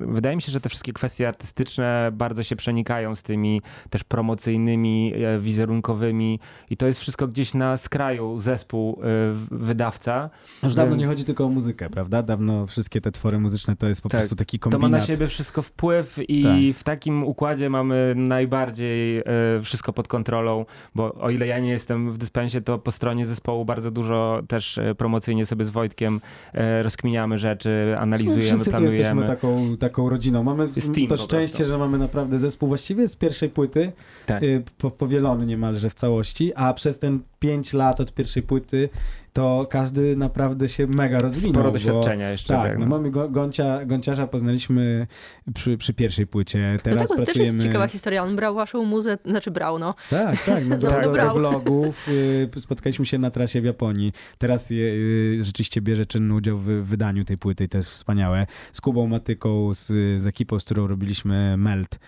wydaje 0.00 0.36
mi 0.36 0.42
się, 0.42 0.52
że 0.52 0.60
te 0.60 0.68
wszystkie 0.68 0.92
kwestie 0.92 1.28
artystyczne 1.28 2.10
bardzo 2.12 2.42
się 2.42 2.56
przenikają 2.56 3.14
z 3.14 3.22
tymi 3.22 3.62
też 3.90 4.04
promocyjnymi, 4.04 5.14
e, 5.14 5.38
wizerunkowymi 5.38 6.40
i 6.70 6.76
to 6.76 6.86
jest 6.86 7.00
wszystko 7.00 7.28
gdzieś 7.28 7.54
na 7.54 7.76
skraju 7.76 8.38
zespół 8.40 9.00
y, 9.02 9.04
wydawca. 9.50 10.30
Już 10.62 10.74
dawno 10.74 10.96
nie 10.96 11.06
chodzi 11.06 11.24
tylko 11.24 11.44
o 11.44 11.48
muzykę, 11.48 11.90
prawda? 11.90 12.22
Dawno 12.22 12.66
wszystkie 12.66 13.00
te 13.00 13.12
twory 13.12 13.38
muzyczne 13.38 13.76
to 13.76 13.88
jest 13.88 14.02
po 14.02 14.08
tak, 14.08 14.20
prostu 14.20 14.36
taki 14.36 14.58
kombinat. 14.58 14.80
To 14.80 14.88
ma 14.90 14.98
na 14.98 15.06
siebie 15.06 15.26
wszystko 15.26 15.62
wpływ 15.62 16.18
i 16.28 16.42
tak. 16.42 16.78
w 16.80 16.82
takim 16.84 17.24
układzie 17.24 17.70
mamy 17.70 17.91
mamy 17.92 18.14
najbardziej 18.16 19.18
e, 19.18 19.22
wszystko 19.62 19.92
pod 19.92 20.08
kontrolą, 20.08 20.64
bo 20.94 21.14
o 21.14 21.30
ile 21.30 21.46
ja 21.46 21.58
nie 21.58 21.70
jestem 21.70 22.12
w 22.12 22.18
dyspensie, 22.18 22.60
to 22.60 22.78
po 22.78 22.90
stronie 22.90 23.26
zespołu 23.26 23.64
bardzo 23.64 23.90
dużo 23.90 24.42
też 24.48 24.78
e, 24.78 24.94
promocyjnie 24.94 25.46
sobie 25.46 25.64
z 25.64 25.70
Wojtkiem 25.70 26.20
e, 26.54 26.82
rozkminiamy 26.82 27.38
rzeczy, 27.38 27.94
analizujemy, 27.98 28.64
planujemy. 28.64 28.96
jesteśmy 28.96 29.26
taką, 29.26 29.76
taką 29.76 30.08
rodziną. 30.08 30.42
Mamy 30.42 30.68
to 31.08 31.16
szczęście, 31.16 31.64
że 31.64 31.78
mamy 31.78 31.98
naprawdę 31.98 32.38
zespół 32.38 32.68
właściwie 32.68 33.08
z 33.08 33.16
pierwszej 33.16 33.48
płyty, 33.48 33.92
tak. 34.26 34.42
powielony 34.98 35.46
niemalże 35.46 35.90
w 35.90 35.94
całości, 35.94 36.52
a 36.54 36.74
przez 36.74 36.98
ten 36.98 37.20
pięć 37.38 37.72
lat 37.72 38.00
od 38.00 38.14
pierwszej 38.14 38.42
płyty 38.42 38.88
to 39.32 39.66
każdy 39.70 40.16
naprawdę 40.16 40.68
się 40.68 40.86
mega 40.86 41.18
rozwinął. 41.18 41.54
Sporo 41.54 41.70
doświadczenia 41.70 42.24
bo, 42.24 42.30
jeszcze. 42.30 42.54
Tak, 42.54 42.62
tak 42.62 42.78
no. 42.78 42.84
no 42.84 42.90
mamy 42.90 43.10
go, 43.10 43.28
Goncia, 43.28 43.84
Gonciarza 43.84 44.26
poznaliśmy 44.26 45.06
przy, 45.54 45.78
przy 45.78 45.94
pierwszej 45.94 46.26
płycie, 46.26 46.78
teraz 46.82 47.00
no 47.00 47.06
tak, 47.06 47.08
to 47.08 47.24
pracujemy... 47.24 47.44
też 47.44 47.54
jest 47.54 47.66
ciekawa 47.66 47.88
historia, 47.88 48.22
on 48.22 48.36
brał 48.36 48.54
waszą 48.54 48.84
muzę, 48.84 49.18
znaczy 49.24 49.50
brał, 49.50 49.78
no. 49.78 49.94
Tak, 50.10 50.44
tak, 50.44 50.66
no, 50.66 50.76
brał, 50.88 51.00
no, 51.02 51.12
brał. 51.12 51.38
vlogów, 51.38 52.08
y, 52.08 52.60
spotkaliśmy 52.60 53.06
się 53.06 53.18
na 53.18 53.30
trasie 53.30 53.60
w 53.60 53.64
Japonii, 53.64 54.12
teraz 54.38 54.70
y, 54.70 55.38
rzeczywiście 55.40 55.80
bierze 55.80 56.06
czynny 56.06 56.34
udział 56.34 56.58
w 56.58 56.64
wydaniu 56.64 57.24
tej 57.24 57.38
płyty 57.38 57.64
i 57.64 57.68
to 57.68 57.78
jest 57.78 57.90
wspaniałe. 57.90 58.46
Z 58.72 58.80
Kubą 58.80 59.06
Matyką, 59.06 59.74
z, 59.74 59.86
z 60.20 60.26
ekipą, 60.26 60.58
z 60.58 60.64
którą 60.64 60.86
robiliśmy 60.86 61.56
Melt, 61.56 61.98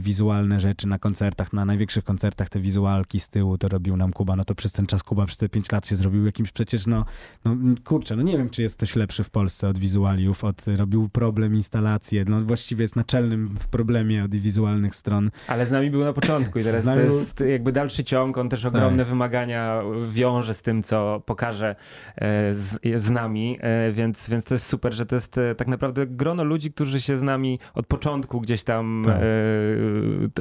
wizualne 0.00 0.60
rzeczy 0.60 0.86
na 0.86 0.98
koncertach, 0.98 1.52
na 1.52 1.64
największych 1.64 2.04
koncertach 2.04 2.48
te 2.48 2.60
wizualki 2.60 3.20
z 3.20 3.28
tyłu 3.28 3.58
to 3.58 3.68
robił 3.68 3.96
nam 3.96 4.12
Kuba, 4.12 4.36
no 4.36 4.44
to 4.44 4.54
przez 4.54 4.72
ten 4.72 4.86
czas 4.86 5.02
Kuba 5.02 5.26
przez 5.26 5.38
te 5.38 5.48
5 5.48 5.72
lat 5.72 5.86
się 5.86 5.96
zrobił 5.96 6.26
jakimś 6.26 6.52
przecież 6.52 6.86
no, 6.86 7.04
no 7.44 7.54
kurczę, 7.84 8.16
no 8.16 8.22
nie 8.22 8.38
wiem, 8.38 8.50
czy 8.50 8.62
jest 8.62 8.76
ktoś 8.76 8.96
lepszy 8.96 9.24
w 9.24 9.30
Polsce 9.30 9.68
od 9.68 9.78
wizualiów, 9.78 10.44
od 10.44 10.66
robił 10.68 11.08
problem, 11.08 11.54
instalacje, 11.54 12.24
no 12.28 12.40
właściwie 12.40 12.82
jest 12.82 12.96
naczelnym 12.96 13.56
w 13.60 13.68
problemie 13.68 14.24
od 14.24 14.36
wizualnych 14.36 14.94
stron. 14.94 15.30
Ale 15.48 15.66
z 15.66 15.70
nami 15.70 15.90
był 15.90 16.00
na 16.00 16.12
początku 16.12 16.58
i 16.58 16.64
teraz 16.64 16.84
to 16.94 17.00
jest 17.00 17.40
jakby 17.40 17.72
dalszy 17.72 18.04
ciąg, 18.04 18.38
on 18.38 18.48
też 18.48 18.64
ogromne 18.64 19.02
tak. 19.02 19.08
wymagania 19.10 19.82
wiąże 20.12 20.54
z 20.54 20.62
tym, 20.62 20.82
co 20.82 21.22
pokaże 21.26 21.76
e, 22.16 22.54
z, 22.54 22.78
z 22.96 23.10
nami, 23.10 23.58
e, 23.60 23.92
więc, 23.92 24.28
więc 24.28 24.44
to 24.44 24.54
jest 24.54 24.66
super, 24.66 24.94
że 24.94 25.06
to 25.06 25.14
jest 25.14 25.38
e, 25.38 25.54
tak 25.54 25.68
naprawdę 25.68 26.06
grono 26.06 26.44
ludzi, 26.44 26.72
którzy 26.72 27.00
się 27.00 27.18
z 27.18 27.22
nami 27.22 27.58
od 27.74 27.86
początku 27.86 28.40
gdzieś 28.40 28.64
tam 28.64 29.02
tak. 29.06 29.20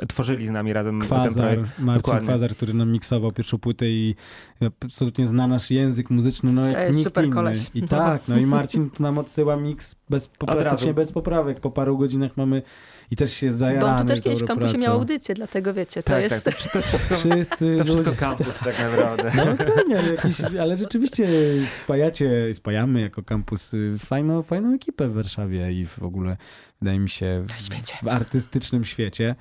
Tworzyli 0.07 0.47
z 0.47 0.49
nami 0.49 0.73
razem 0.73 0.99
Kwazar, 0.99 1.33
ten 1.33 1.43
projekt. 1.43 1.79
Marcin 1.79 2.01
Dokładnie. 2.01 2.27
Kwazar, 2.27 2.51
który 2.51 2.73
nam 2.73 2.91
miksował 2.91 3.31
pierwszą 3.31 3.57
płytę 3.57 3.89
i 3.89 4.15
absolutnie 4.85 5.27
zna 5.27 5.47
nasz 5.47 5.71
język 5.71 6.09
muzyczny, 6.09 6.51
no 6.53 6.69
jak 6.69 6.87
nikt 6.93 7.03
super 7.03 7.25
inny. 7.25 7.33
koleś. 7.33 7.59
I 7.73 7.81
tak, 7.83 8.21
no 8.27 8.37
i 8.37 8.45
Marcin 8.45 8.89
nam 8.99 9.17
odsyła 9.17 9.55
miks 9.55 9.95
bez, 10.09 10.27
praktycznie 10.27 10.93
bez 10.93 11.11
poprawek. 11.11 11.59
Po 11.59 11.71
paru 11.71 11.97
godzinach 11.97 12.37
mamy 12.37 12.61
i 13.11 13.15
też 13.15 13.33
się 13.33 13.47
Bo 13.47 13.53
zajaramy 13.53 13.93
on 13.93 14.01
tu 14.01 14.07
też 14.07 14.21
kiedyś 14.21 14.39
w 14.39 14.45
kampusie 14.45 14.71
pracą. 14.73 14.85
miał 14.85 14.93
audycję, 14.99 15.35
dlatego 15.35 15.73
wiecie, 15.73 16.03
to 16.03 16.11
Tak, 16.13 16.23
jest... 16.23 16.45
tak, 16.45 16.55
to, 16.55 16.69
to 16.69 16.81
wszystko, 16.81 17.15
Wszyscy 17.15 17.75
to 17.77 17.83
wszystko 17.83 18.11
kampus 18.11 18.59
tak 18.59 18.79
naprawdę. 18.79 19.31
No 19.35 19.45
dokładnie, 19.45 19.99
ale, 19.99 20.09
jakiś, 20.09 20.41
ale 20.61 20.77
rzeczywiście 20.77 21.27
spajacie, 21.67 22.53
spajamy 22.53 23.01
jako 23.01 23.23
kampus 23.23 23.73
y, 23.73 23.95
fajną, 23.99 24.43
fajną 24.43 24.73
ekipę 24.73 25.07
w 25.07 25.13
Warszawie 25.13 25.71
i 25.71 25.85
w 25.85 26.03
ogóle 26.03 26.37
wydaje 26.81 26.99
mi 26.99 27.09
się 27.09 27.45
w, 27.47 28.05
w 28.05 28.07
artystycznym 28.07 28.85
świecie. 28.85 29.35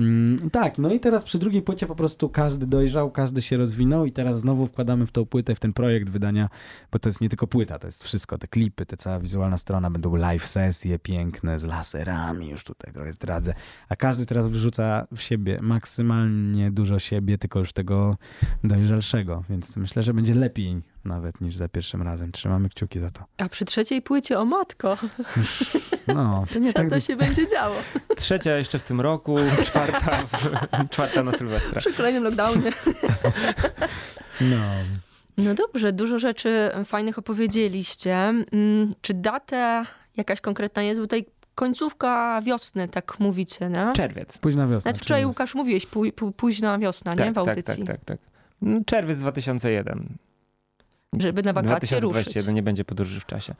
Mm, 0.00 0.50
tak, 0.50 0.78
no 0.78 0.92
i 0.92 1.00
teraz 1.00 1.24
przy 1.24 1.38
drugiej 1.38 1.62
płycie 1.62 1.86
po 1.86 1.94
prostu 1.94 2.28
każdy 2.28 2.66
dojrzał, 2.66 3.10
każdy 3.10 3.42
się 3.42 3.56
rozwinął 3.56 4.06
i 4.06 4.12
teraz 4.12 4.40
znowu 4.40 4.66
wkładamy 4.66 5.06
w 5.06 5.12
tą 5.12 5.26
płytę, 5.26 5.54
w 5.54 5.60
ten 5.60 5.72
projekt 5.72 6.10
wydania, 6.10 6.48
bo 6.92 6.98
to 6.98 7.08
jest 7.08 7.20
nie 7.20 7.28
tylko 7.28 7.46
płyta, 7.46 7.78
to 7.78 7.86
jest 7.86 8.04
wszystko, 8.04 8.38
te 8.38 8.48
klipy, 8.48 8.86
te 8.86 8.96
cała 8.96 9.20
wizualna 9.20 9.58
strona, 9.58 9.90
będą 9.90 10.16
live 10.16 10.46
sesje 10.46 10.98
piękne 10.98 11.58
z 11.58 11.64
laserami, 11.64 12.48
już 12.48 12.64
tutaj 12.64 12.92
trochę 12.92 13.12
zdradzę, 13.12 13.54
a 13.88 13.96
każdy 13.96 14.26
teraz 14.26 14.48
wrzuca 14.48 15.06
w 15.16 15.20
siebie 15.20 15.58
maksymalnie 15.62 16.70
dużo 16.70 16.98
siebie, 16.98 17.38
tylko 17.38 17.58
już 17.58 17.72
tego 17.72 18.16
dojrzalszego, 18.64 19.44
więc 19.50 19.76
myślę, 19.76 20.02
że 20.02 20.14
będzie 20.14 20.34
lepiej 20.34 20.82
nawet 21.04 21.40
niż 21.40 21.56
za 21.56 21.68
pierwszym 21.68 22.02
razem. 22.02 22.32
Trzymamy 22.32 22.68
kciuki 22.68 23.00
za 23.00 23.10
to. 23.10 23.24
A 23.38 23.48
przy 23.48 23.64
trzeciej 23.64 24.02
płycie, 24.02 24.38
o 24.38 24.44
matko, 24.44 24.98
No, 26.14 26.44
to 26.52 26.58
nie 26.58 26.68
co 26.72 26.78
tak... 26.78 26.90
to 26.90 27.00
się 27.00 27.16
będzie 27.16 27.48
działo 27.48 27.74
Trzecia 28.16 28.56
jeszcze 28.56 28.78
w 28.78 28.82
tym 28.82 29.00
roku, 29.00 29.36
czwarta, 29.64 30.22
w, 30.26 30.88
czwarta 30.90 31.22
na 31.22 31.32
Sylwestra. 31.32 31.80
przy 31.80 31.92
kolejnym 31.92 32.22
lockdownie. 32.24 32.72
No. 34.40 34.56
No 35.36 35.54
dobrze, 35.54 35.92
dużo 35.92 36.18
rzeczy 36.18 36.70
fajnych 36.84 37.18
opowiedzieliście. 37.18 38.14
Mm, 38.16 38.88
Czy 39.00 39.14
datę 39.14 39.84
jakaś 40.16 40.40
konkretna 40.40 40.82
jest? 40.82 41.00
Bo 41.00 41.06
tutaj 41.06 41.26
końcówka 41.54 42.42
wiosny, 42.42 42.88
tak 42.88 43.20
mówicie, 43.20 43.68
nie? 43.68 43.92
Czerwiec. 43.92 44.38
Późna 44.38 44.66
wiosna. 44.66 44.88
Nawet 44.88 45.02
wczoraj, 45.02 45.20
czyli- 45.22 45.26
Łukasz, 45.26 45.54
mówiłeś 45.54 45.86
pój, 45.86 46.12
pój, 46.12 46.32
późna 46.32 46.78
wiosna, 46.78 47.10
nie? 47.12 47.16
Tak, 47.18 47.30
W 47.30 47.34
tak, 47.34 47.48
audycji. 47.48 47.84
tak, 47.84 47.96
tak, 47.96 48.04
tak. 48.04 48.18
Mm, 48.62 48.84
Czerwiec 48.84 49.18
2001. 49.18 50.16
Żeby 51.18 51.42
na 51.42 51.52
wakacje 51.52 52.00
ruszyć. 52.00 52.12
2021 52.24 52.54
nie 52.54 52.62
będzie 52.62 52.84
podróży 52.84 53.20
w 53.20 53.26
czasie. 53.26 53.54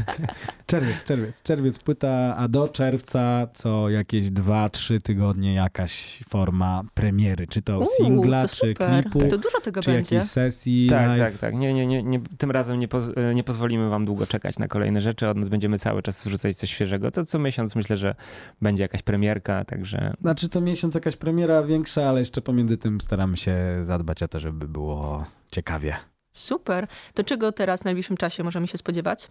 Czerwiec, 0.66 1.04
czerwiec, 1.04 1.42
czerwiec 1.42 1.78
płyta, 1.78 2.36
a 2.36 2.48
do 2.48 2.68
czerwca 2.68 3.46
co 3.54 3.90
jakieś 3.90 4.26
2-3 4.26 5.00
tygodnie 5.00 5.54
jakaś 5.54 6.20
forma 6.28 6.82
premiery, 6.94 7.46
czy 7.46 7.62
to 7.62 7.76
Uuu, 7.78 7.86
singla, 7.86 8.42
to 8.42 8.48
czy 8.48 8.56
super. 8.56 9.02
klipu, 9.02 9.18
To 9.28 9.38
dużo 9.38 9.60
tego 9.60 9.82
czy 9.82 9.92
będzie. 9.92 10.14
jakiejś 10.16 10.30
sesji 10.30 10.86
Tak, 10.90 11.08
live. 11.08 11.32
tak, 11.32 11.40
tak. 11.40 11.54
Nie, 11.54 11.74
nie, 11.74 11.86
nie, 11.86 12.02
nie, 12.02 12.20
tym 12.38 12.50
razem 12.50 12.80
nie, 12.80 12.88
poz, 12.88 13.04
e, 13.16 13.34
nie 13.34 13.44
pozwolimy 13.44 13.88
wam 13.88 14.04
długo 14.04 14.26
czekać 14.26 14.58
na 14.58 14.68
kolejne 14.68 15.00
rzeczy. 15.00 15.28
Od 15.28 15.36
nas 15.36 15.48
będziemy 15.48 15.78
cały 15.78 16.02
czas 16.02 16.24
wrzucać 16.26 16.56
coś 16.56 16.70
świeżego. 16.70 17.10
To 17.10 17.24
co 17.24 17.38
miesiąc 17.38 17.74
myślę, 17.76 17.96
że 17.96 18.14
będzie 18.62 18.82
jakaś 18.84 19.02
premierka, 19.02 19.64
także 19.64 20.12
Znaczy 20.20 20.48
co 20.48 20.60
miesiąc 20.60 20.94
jakaś 20.94 21.16
premiera 21.16 21.62
większa, 21.62 22.08
ale 22.08 22.18
jeszcze 22.18 22.40
pomiędzy 22.42 22.76
tym 22.76 23.00
staramy 23.00 23.36
się 23.36 23.54
zadbać 23.82 24.22
o 24.22 24.28
to, 24.28 24.40
żeby 24.40 24.68
było 24.68 25.24
ciekawie. 25.50 25.96
Super. 26.32 26.86
To 27.14 27.24
czego 27.24 27.52
teraz 27.52 27.82
w 27.82 27.84
najbliższym 27.84 28.16
czasie 28.16 28.44
możemy 28.44 28.68
się 28.68 28.78
spodziewać? 28.78 29.30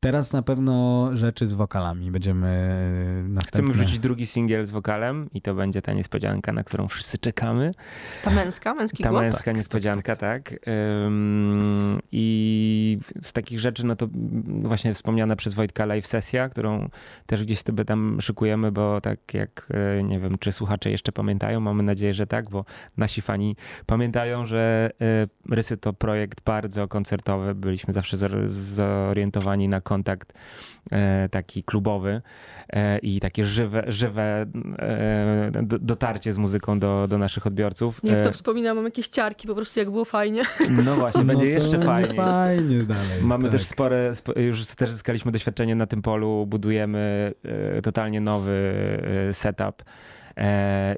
Teraz 0.00 0.32
na 0.32 0.42
pewno 0.42 1.10
rzeczy 1.16 1.46
z 1.46 1.54
wokalami. 1.54 2.10
Będziemy 2.10 2.48
e, 2.48 3.28
następne... 3.28 3.42
chcemy 3.42 3.72
wrzucić 3.72 3.98
drugi 3.98 4.26
singiel 4.26 4.66
z 4.66 4.70
wokalem 4.70 5.28
i 5.34 5.42
to 5.42 5.54
będzie 5.54 5.82
ta 5.82 5.92
niespodzianka, 5.92 6.52
na 6.52 6.64
którą 6.64 6.88
wszyscy 6.88 7.18
czekamy. 7.18 7.70
Ta 8.22 8.30
męska, 8.30 8.74
męski 8.74 9.02
Ta 9.02 9.10
głos? 9.10 9.22
męska 9.22 9.52
niespodzianka, 9.52 10.16
tak. 10.16 10.54
Ym, 11.06 12.00
I 12.12 12.98
z 13.22 13.32
takich 13.32 13.60
rzeczy, 13.60 13.86
no 13.86 13.96
to 13.96 14.08
właśnie 14.62 14.94
wspomniana 14.94 15.36
przez 15.36 15.54
Wojtka 15.54 15.84
live 15.84 16.06
sesja, 16.06 16.48
którą 16.48 16.88
też 17.26 17.44
gdzieś 17.44 17.60
sobie 17.62 17.84
tam 17.84 18.20
szykujemy, 18.20 18.72
bo 18.72 19.00
tak 19.00 19.34
jak, 19.34 19.68
e, 19.98 20.02
nie 20.02 20.20
wiem, 20.20 20.38
czy 20.38 20.52
słuchacze 20.52 20.90
jeszcze 20.90 21.12
pamiętają, 21.12 21.60
mamy 21.60 21.82
nadzieję, 21.82 22.14
że 22.14 22.26
tak, 22.26 22.50
bo 22.50 22.64
nasi 22.96 23.22
fani 23.22 23.56
pamiętają, 23.86 24.46
że 24.46 24.90
e, 25.00 25.54
Rysy 25.54 25.76
to 25.76 25.92
projekt 25.92 26.44
bardzo 26.44 26.88
koncertowy. 26.88 27.54
Byliśmy 27.54 27.92
zawsze 27.92 28.16
zor- 28.16 28.48
zorientowani 28.48 29.68
na 29.68 29.80
kontakt 29.86 30.32
e, 30.92 31.28
taki 31.28 31.62
klubowy 31.62 32.22
e, 32.72 32.98
i 32.98 33.20
takie 33.20 33.44
żywe, 33.44 33.84
żywe 33.86 34.46
e, 34.78 35.50
do- 35.62 35.78
dotarcie 35.78 36.32
z 36.32 36.38
muzyką 36.38 36.78
do, 36.78 37.08
do 37.08 37.18
naszych 37.18 37.46
odbiorców. 37.46 38.00
Jak 38.02 38.20
to 38.20 38.32
wspominam, 38.32 38.76
mam 38.76 38.84
jakieś 38.84 39.08
ciarki, 39.08 39.48
po 39.48 39.54
prostu 39.54 39.78
jak 39.80 39.90
było 39.90 40.04
fajnie. 40.04 40.42
no 40.84 40.94
właśnie, 40.94 41.20
No 41.20 41.26
będzie 41.26 41.46
jeszcze 41.48 41.80
fajniej. 41.80 42.16
Fajnie 42.16 42.82
dalej. 42.82 43.22
Mamy 43.22 43.44
tak. 43.44 43.52
też 43.52 43.62
spore, 43.66 44.14
spo, 44.14 44.40
już 44.40 44.66
też 44.66 44.90
zyskaliśmy 44.92 45.32
doświadczenie 45.32 45.74
na 45.74 45.86
tym 45.86 46.02
polu, 46.02 46.46
budujemy 46.46 47.32
totalnie 47.82 48.20
nowy 48.20 48.72
setup 49.32 49.82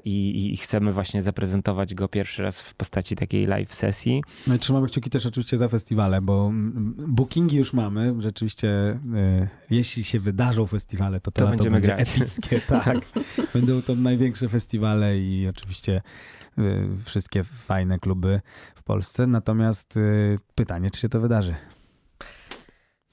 i, 0.05 0.49
i 0.53 0.57
chcemy 0.57 0.91
właśnie 0.91 1.21
zaprezentować 1.23 1.95
go 1.95 2.07
pierwszy 2.07 2.43
raz 2.43 2.61
w 2.61 2.73
postaci 2.75 3.15
takiej 3.15 3.45
live 3.47 3.73
sesji. 3.73 4.23
No 4.47 4.55
i 4.55 4.59
trzymamy 4.59 4.87
kciuki 4.87 5.09
też 5.09 5.25
oczywiście 5.25 5.57
za 5.57 5.67
festiwale, 5.69 6.21
bo 6.21 6.51
bookingi 7.07 7.57
już 7.57 7.73
mamy. 7.73 8.15
Rzeczywiście, 8.19 8.69
y, 9.15 9.47
jeśli 9.69 10.03
się 10.03 10.19
wydarzą 10.19 10.67
festiwale, 10.67 11.19
to 11.19 11.31
to, 11.31 11.39
To 11.39 11.45
lato 11.45 11.57
będziemy 11.57 11.73
będzie 11.81 11.87
grać. 11.95 12.17
epickie. 12.17 12.61
Tak. 12.67 12.97
Będą 13.53 13.81
to 13.81 13.95
największe 13.95 14.49
festiwale 14.49 15.19
i 15.19 15.47
oczywiście 15.47 16.01
y, 16.59 16.87
wszystkie 17.05 17.43
fajne 17.43 17.99
kluby 17.99 18.41
w 18.75 18.83
Polsce. 18.83 19.27
Natomiast 19.27 19.99
pytanie, 20.55 20.91
czy 20.91 21.01
się 21.01 21.09
to 21.09 21.19
wydarzy? 21.19 21.55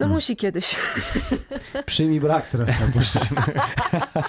No 0.00 0.04
Hmm. 0.06 0.14
musi 0.16 0.36
kiedyś. 0.36 0.76
Przyjmij 1.86 2.20
brak 2.20 2.48
teraz. 2.50 2.70
No 2.80 2.86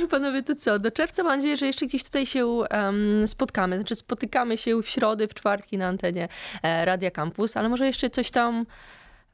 dobrze, 0.00 0.10
panowie, 0.10 0.42
to 0.42 0.54
co? 0.54 0.78
Do 0.78 0.90
czerwca 0.90 1.22
mam 1.22 1.36
nadzieję, 1.36 1.56
że 1.56 1.66
jeszcze 1.66 1.86
gdzieś 1.86 2.04
tutaj 2.04 2.26
się 2.26 2.46
em, 2.70 3.28
spotkamy. 3.28 3.76
Znaczy 3.76 3.96
spotykamy 3.96 4.56
się 4.56 4.82
w 4.82 4.88
środę, 4.88 5.28
w 5.28 5.34
czwartki 5.34 5.78
na 5.78 5.86
antenie 5.86 6.28
e, 6.62 6.84
Radia 6.84 7.10
Campus, 7.10 7.56
ale 7.56 7.68
może 7.68 7.86
jeszcze 7.86 8.10
coś 8.10 8.30
tam 8.30 8.66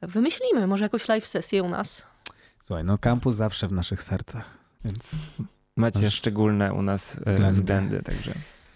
wymyślimy. 0.01 0.67
Może 0.67 0.85
jakąś 0.85 1.07
live 1.07 1.27
sesję 1.27 1.63
u 1.63 1.69
nas. 1.69 2.05
Słuchaj, 2.65 2.83
no 2.83 2.97
kampus 2.97 3.35
zawsze 3.35 3.67
w 3.67 3.71
naszych 3.71 4.03
sercach, 4.03 4.45
więc 4.85 5.11
Macie 5.75 6.01
Masz 6.01 6.13
szczególne 6.13 6.73
u 6.73 6.81
nas 6.81 7.15
e, 7.15 7.19
względy. 7.19 7.51
względy, 7.51 8.03
także 8.03 8.31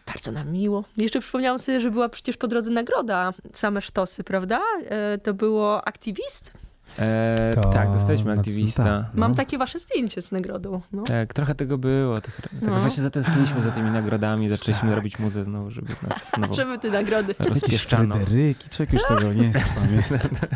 Bardzo 0.06 0.32
nam 0.32 0.52
miło. 0.52 0.84
Jeszcze 0.98 1.20
przypomniałam 1.20 1.60
sobie, 1.60 1.80
że 1.80 1.92
była 1.92 2.10
przecież 2.10 2.38
po 2.38 2.48
drodze 2.48 2.72
nagroda 2.72 3.34
same 3.54 3.82
sztosy, 3.82 4.24
prawda? 4.24 4.62
E, 4.86 5.18
to 5.18 5.34
było 5.34 5.88
aktywist. 5.88 6.54
E, 7.00 7.52
To 7.56 7.70
tak, 7.70 7.92
dostaliśmy 7.92 8.32
aktywista. 8.32 8.84
tak. 8.84 9.14
No. 9.14 9.20
Mam 9.20 9.36
takie 9.36 9.58
wasze 9.58 9.80
zdjęcie 9.80 10.22
z 10.22 10.32
nagrodą. 10.32 10.82
No. 10.92 11.04
Tak, 11.04 11.34
trochę 11.34 11.56
tego 11.56 11.78
było. 11.78 12.22
Tak, 12.22 12.36
tak 12.42 12.52
No. 12.62 12.76
właśnie 12.76 13.04
zatęskniliśmy 13.04 13.62
za 13.62 13.72
tymi 13.72 13.92
nagrodami, 13.92 14.50
zaczęliśmy 14.50 14.90
Tak. 14.90 14.96
robić 14.96 15.20
muzę 15.20 15.44
znowu, 15.44 15.72
żeby 15.72 15.94
nas 16.08 16.30
znowu 16.36 16.54
Żeby 16.54 16.80
te 16.80 16.90
nagrody. 16.90 17.36
Rozpieszczano. 17.40 18.16
Fryderyki, 18.16 18.70
człowiek 18.70 18.94
już 18.94 19.04
tego 19.08 19.34
nie 19.34 19.52
pamięta. 19.76 20.48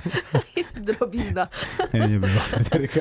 Drobizna. 0.94 1.48
Nie, 1.94 2.00
nie 2.08 2.20
było 2.20 2.32
Fryderyka. 2.42 3.00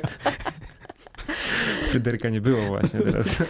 Fryderyka 1.88 2.28
nie 2.28 2.40
było 2.40 2.60
właśnie 2.66 3.00
teraz. 3.00 3.36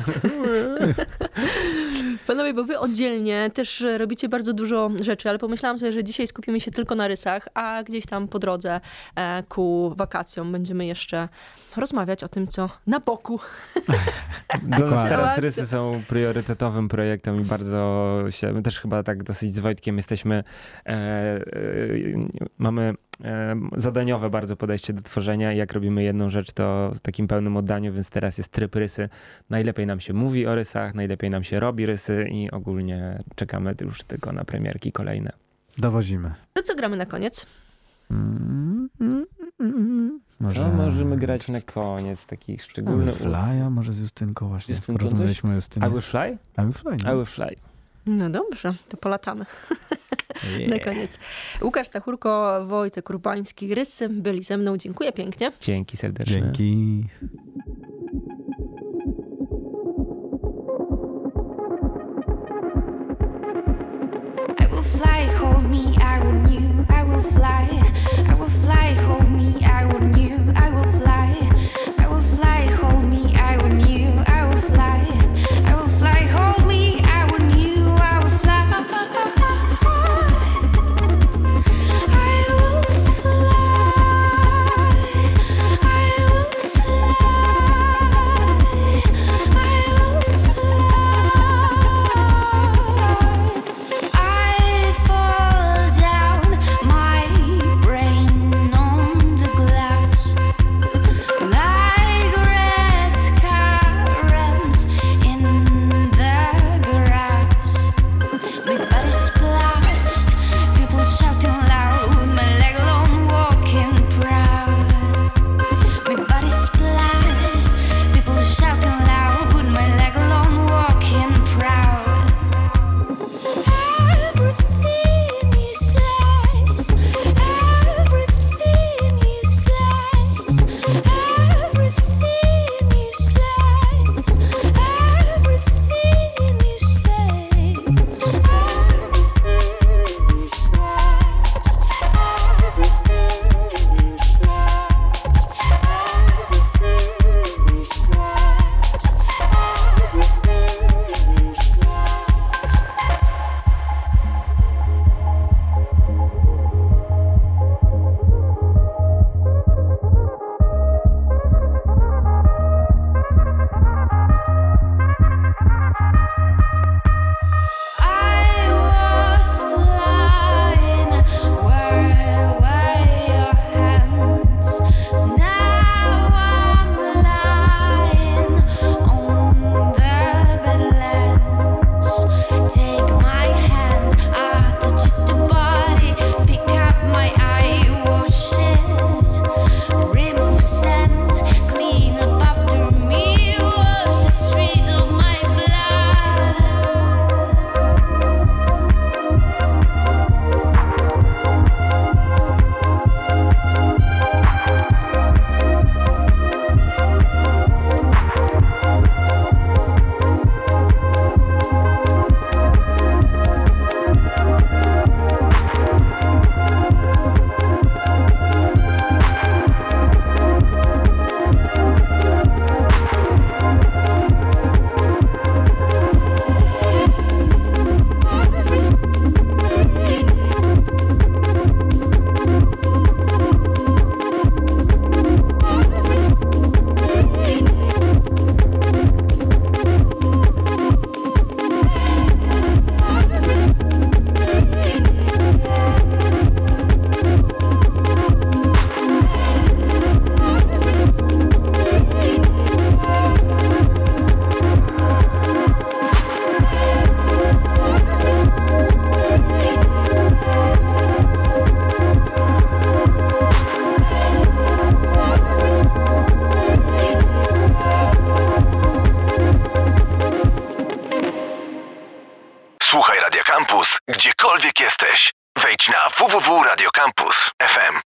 Panowie, 2.27 2.55
bo 2.55 2.65
wy 2.65 2.79
oddzielnie 2.79 3.51
też 3.55 3.83
e, 3.83 3.99
robicie 3.99 4.29
bardzo 4.29 4.53
dużo 4.53 4.91
rzeczy, 5.01 5.29
ale 5.29 5.39
pomyślałam 5.39 5.79
sobie, 5.79 5.93
że 5.93 6.05
dzisiaj 6.05 6.27
skupimy 6.27 6.61
się 6.61 6.71
tylko 6.71 6.95
na 6.95 7.09
rysach, 7.09 7.49
a 7.55 7.83
gdzieś 7.83 8.07
tam 8.07 8.29
po 8.29 8.39
drodze 8.39 8.81
e, 9.17 9.43
ku 9.49 9.95
wakacjom 9.97 10.53
będziemy 10.53 10.87
jeszcze 10.87 11.29
rozmawiać 11.77 12.25
o 12.25 12.29
tym, 12.29 12.47
co 12.47 12.71
na 12.87 13.01
boku. 13.01 13.41
Dla 14.63 14.79
nas 14.79 15.05
teraz 15.05 15.39
rysy 15.39 15.67
są 15.67 16.03
priorytetowym 16.09 16.89
projektem 16.89 17.41
i 17.41 17.45
bardzo 17.45 18.15
się, 18.31 18.53
my 18.53 18.63
też 18.63 18.81
chyba 18.81 19.03
tak 19.03 19.23
dosyć 19.23 19.55
z 19.55 19.59
Wojtkiem 19.59 19.97
jesteśmy, 19.97 20.45
e, 20.87 20.91
e, 20.91 21.43
mamy 22.59 22.95
zadaniowe 23.77 24.31
bardzo 24.31 24.57
podejście 24.57 24.93
do 24.93 25.03
tworzenia 25.03 25.53
i 25.53 25.57
jak 25.57 25.73
robimy 25.73 26.03
jedną 26.03 26.31
rzecz, 26.31 26.53
to 26.53 26.93
w 26.95 27.01
takim 27.01 27.29
pełnym 27.29 27.57
oddaniu, 27.57 27.93
więc 27.93 28.11
teraz 28.11 28.39
jest 28.39 28.53
tryb 28.53 28.75
rysy. 28.75 29.09
Najlepiej 29.51 29.87
nam 29.87 30.01
się 30.01 30.13
mówi 30.13 30.47
o 30.47 30.55
rysach, 30.55 30.95
najlepiej 30.95 31.31
nam 31.31 31.45
się 31.45 31.61
robi 31.61 31.87
rysy 31.87 32.29
i 32.31 32.51
ogólnie 32.51 33.23
czekamy 33.35 33.75
już 33.81 34.03
tylko 34.03 34.33
na 34.33 34.45
premierki 34.45 34.93
kolejne. 34.93 35.33
Dowozimy. 35.79 36.35
To 36.53 36.63
co 36.63 36.75
gramy 36.75 36.97
na 36.97 37.07
koniec? 37.07 37.47
Mm, 38.11 38.89
mm, 39.01 39.27
mm. 39.61 40.21
Może... 40.41 40.61
Co 40.61 40.69
możemy 40.69 41.17
grać 41.17 41.49
na 41.49 41.61
koniec? 41.61 42.27
Taki 42.27 42.59
szczególny... 42.59 43.13
Flya, 43.13 43.71
może 43.71 43.93
z 43.93 44.01
Justynką 44.01 44.49
właśnie. 44.49 44.75
Justynką 44.75 45.05
Rozmawialiśmy 45.05 45.51
o 45.51 45.55
Justynie. 45.55 45.87
I 45.87 45.91
will 45.91 46.01
fly? 46.01 46.39
I 46.59 46.63
will 46.63 46.73
fly. 46.73 46.97
I 46.97 47.05
no. 47.05 47.17
will 47.17 47.27
fly. 47.27 47.57
No 48.07 48.31
dobrze, 48.31 48.75
to 48.89 48.97
polatamy 48.97 49.45
Yeah. 50.59 50.71
na 50.71 50.79
koniec. 50.79 51.19
Łukasz 51.63 51.89
Stachurko, 51.89 52.61
Wojtek 52.67 53.11
Urbański, 53.11 53.75
Rysy 53.75 54.09
byli 54.09 54.43
ze 54.43 54.57
mną. 54.57 54.77
Dziękuję 54.77 55.13
pięknie. 55.13 55.53
Dzięki 55.61 55.97
serdecznie. 55.97 56.41
Dzięki. 56.41 57.05
I 64.61 64.67
will 64.71 64.83
fly, 64.83 65.29
hold 65.39 65.71
me. 65.71 65.85
Gdziekolwiek 67.15 67.23
jesteś, 67.45 67.63
wejdź 67.65 67.85
na 67.85 67.94